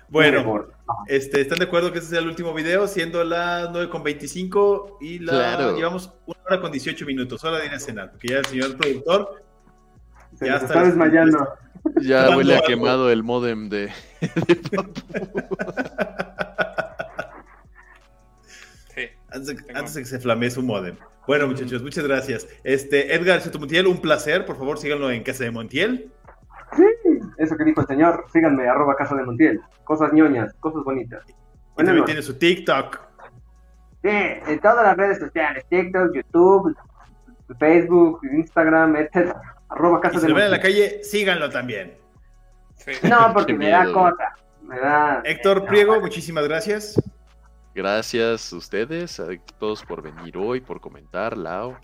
[0.10, 0.68] Bueno,
[1.08, 2.88] este, ¿están de acuerdo que este sea el último video?
[2.88, 5.76] Siendo las 9.25 y la Claro.
[5.76, 7.44] llevamos una hora con 18 minutos.
[7.44, 9.44] Hora de ir a cenar, porque ya el señor productor
[10.38, 11.48] Se ya está desmayando.
[12.02, 13.92] Ya huele a quemado el modem de.
[19.32, 20.96] Antes de, antes de que se flamee su modem.
[21.28, 22.48] Bueno, muchachos, muchas gracias.
[22.64, 24.46] Este, Edgar Soto Montiel, un placer.
[24.46, 26.12] Por favor, síganlo en Casa de Montiel.
[27.38, 29.62] Eso que dijo el señor, síganme, arroba casa de Montiel.
[29.84, 31.24] Cosas ñoñas, cosas bonitas.
[31.28, 31.34] Y
[31.76, 33.00] Bueno, también tiene su TikTok.
[34.04, 36.76] Sí, en todas las redes sociales, TikTok, YouTube,
[37.60, 39.36] Facebook, Instagram, etc.
[39.70, 41.98] Arroba Y casa si de lo ven en la calle, síganlo también.
[43.04, 44.36] No, porque me da cosa.
[44.62, 45.22] Me da.
[45.24, 47.02] Héctor Priego, muchísimas gracias.
[47.74, 49.28] Gracias a ustedes, a
[49.60, 51.78] todos por venir hoy, por comentar, Lao.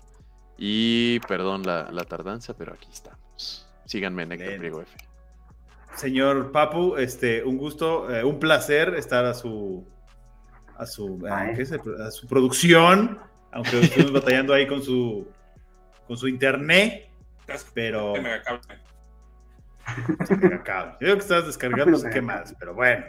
[0.56, 3.68] Y perdón la, la tardanza, pero aquí estamos.
[3.84, 4.58] Síganme en Héctor.
[4.58, 5.11] Priego F.
[5.96, 9.86] Señor Papu, este, un gusto, eh, un placer estar a su
[10.76, 11.72] a su, eh, ¿qué es?
[11.72, 13.18] a su producción,
[13.52, 15.28] aunque estuvimos batallando ahí con su
[16.06, 17.08] con su internet,
[17.74, 18.14] pero.
[20.28, 20.36] Yo
[20.98, 23.04] creo que estás descargando, sé qué más, pero bueno.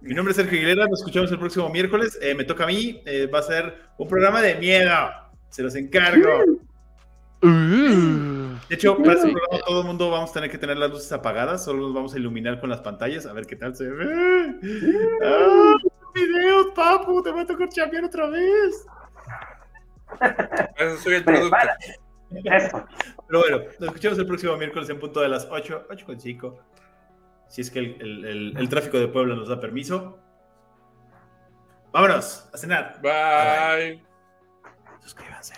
[0.00, 2.18] Mi nombre es Sergio Aguilera, nos escuchamos el próximo miércoles.
[2.20, 4.90] Eh, me toca a mí, eh, va a ser un programa de miedo.
[5.48, 6.44] Se los encargo.
[7.44, 11.12] De hecho, para este programa todo el mundo vamos a tener que tener las luces
[11.12, 14.54] apagadas, solo nos vamos a iluminar con las pantallas, a ver qué tal se ve.
[15.24, 15.74] ¡Ah!
[16.14, 17.22] ¡Videos, papu!
[17.22, 18.86] Te va a tocar chambear otra vez.
[20.76, 21.56] Eso soy el producto.
[22.30, 26.58] Pero bueno, nos escuchamos el próximo miércoles en punto de las 8, 8 con 5.
[27.48, 30.18] si es que el, el- el- el tráfico de Puebla nos da permiso.
[31.92, 32.98] Vámonos a cenar.
[33.02, 34.02] Bye.
[35.00, 35.54] Suscríbanse.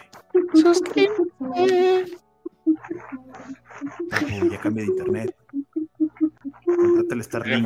[4.10, 5.30] Papu, ya cambié de internet.
[6.64, 7.54] Contrata el Starlink.